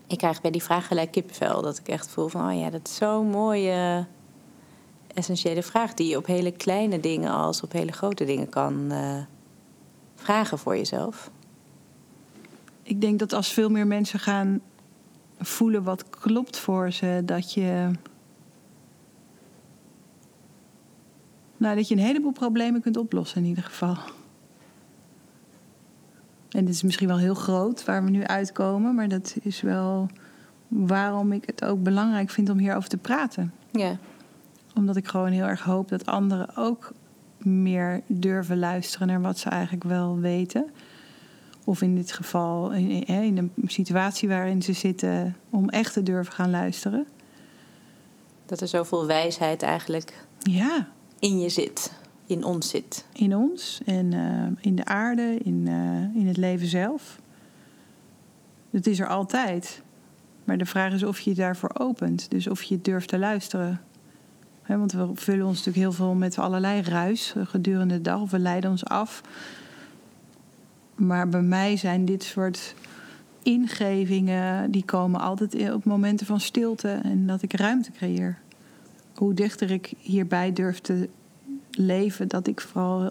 [0.07, 1.63] Ik krijg bij die vraag gelijk kippenvel.
[1.63, 4.07] Dat ik echt voel van, oh ja, dat is zo'n mooie,
[5.15, 5.95] essentiële vraag...
[5.95, 9.17] die je op hele kleine dingen als op hele grote dingen kan eh,
[10.15, 11.31] vragen voor jezelf.
[12.83, 14.61] Ik denk dat als veel meer mensen gaan
[15.39, 17.91] voelen wat klopt voor ze, dat je.
[21.59, 23.97] Nou, dat je een heleboel problemen kunt oplossen in ieder geval.
[26.49, 30.09] En dit is misschien wel heel groot waar we nu uitkomen, maar dat is wel
[30.69, 33.53] waarom ik het ook belangrijk vind om hierover te praten.
[33.71, 33.99] Ja,
[34.75, 36.93] Omdat ik gewoon heel erg hoop dat anderen ook
[37.39, 40.71] meer durven luisteren naar wat ze eigenlijk wel weten.
[41.65, 46.03] Of in dit geval in, in in een situatie waarin ze zitten, om echt te
[46.03, 47.07] durven gaan luisteren.
[48.47, 50.89] dat er zoveel wijsheid eigenlijk Ja,
[51.19, 51.93] in je zit.
[52.27, 53.05] In ons zit.
[53.13, 57.21] in ons en eh, in de aarde, in, eh, in het leven zelf.
[58.71, 59.83] Het is er altijd.
[60.45, 62.31] Maar de vraag is of je je daarvoor opent.
[62.31, 63.81] Dus of je durft te luisteren.
[64.67, 68.21] Want we vullen ons natuurlijk heel veel met allerlei ruis eh, gedurende de dag.
[68.21, 69.23] Of we leiden ons af.
[70.95, 72.75] Maar bij mij zijn dit soort
[73.43, 74.71] ingevingen...
[74.71, 77.01] die komen altijd op momenten van stilte.
[77.03, 78.39] En dat ik ruimte creëer.
[79.19, 81.09] Hoe dichter ik hierbij durf te
[81.71, 82.29] leven...
[82.29, 83.09] dat ik vooral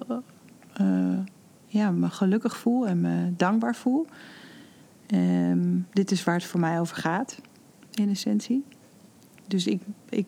[0.74, 1.18] eh,
[1.66, 4.06] ja, me gelukkig voel en me dankbaar voel.
[5.08, 7.38] Ehm, dit is waar het voor mij over gaat,
[7.94, 8.64] in essentie.
[9.48, 10.26] Dus ik, ik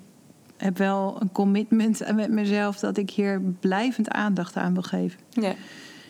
[0.57, 5.19] heb wel een commitment met mezelf dat ik hier blijvend aandacht aan wil geven.
[5.29, 5.55] Ja.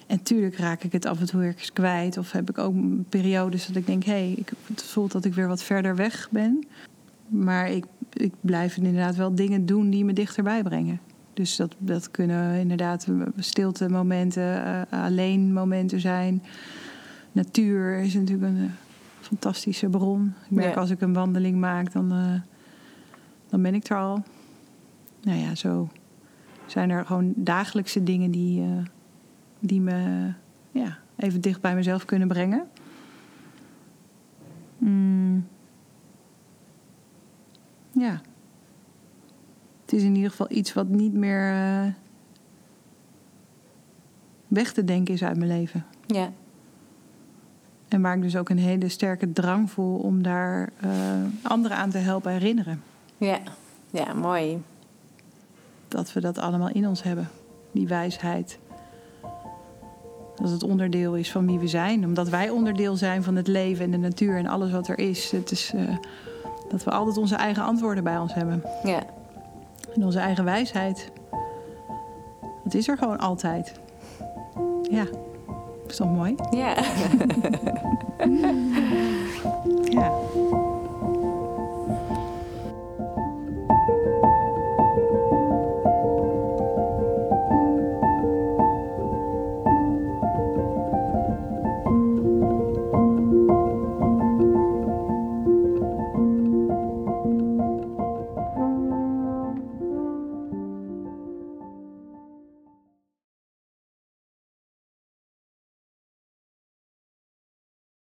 [0.07, 2.17] En tuurlijk raak ik het af en toe ergens kwijt.
[2.17, 2.75] Of heb ik ook
[3.09, 6.27] periodes dat ik denk, hé, hey, ik het voelt dat ik weer wat verder weg
[6.31, 6.67] ben.
[7.29, 10.99] Maar ik, ik blijf inderdaad wel dingen doen die me dichterbij brengen.
[11.33, 13.07] Dus dat, dat kunnen inderdaad
[13.37, 16.43] stilte momenten, uh, alleen momenten zijn.
[17.31, 18.69] Natuur is natuurlijk een uh,
[19.19, 20.33] fantastische bron.
[20.45, 20.79] Ik merk Ja.
[20.79, 22.41] als ik een wandeling maak, dan, uh,
[23.49, 24.23] dan ben ik er al.
[25.21, 25.89] Nou ja, zo
[26.65, 28.65] zijn er gewoon dagelijkse dingen die,
[29.59, 30.31] die me
[30.71, 32.67] ja, even dicht bij mezelf kunnen brengen.
[34.77, 35.47] Mm.
[37.99, 38.21] Ja.
[39.81, 41.85] Het is in ieder geval iets wat niet meer uh,
[44.47, 45.85] weg te denken is uit mijn leven.
[46.07, 46.31] Ja.
[47.87, 50.91] En waar ik dus ook een hele sterke drang voel om daar uh,
[51.41, 52.81] anderen aan te helpen herinneren.
[53.17, 53.39] Ja,
[53.89, 54.61] ja mooi.
[55.87, 57.29] Dat we dat allemaal in ons hebben,
[57.71, 58.59] die wijsheid.
[60.35, 62.05] Dat het onderdeel is van wie we zijn.
[62.05, 65.31] Omdat wij onderdeel zijn van het leven en de natuur en alles wat er is.
[65.31, 65.97] Het is uh,
[66.69, 68.63] dat we altijd onze eigen antwoorden bij ons hebben.
[68.83, 68.99] Ja.
[69.95, 71.11] En onze eigen wijsheid.
[72.63, 73.79] Dat is er gewoon altijd.
[74.89, 75.05] Ja,
[75.87, 76.35] is toch mooi?
[76.51, 76.75] Ja.
[76.75, 76.83] ja.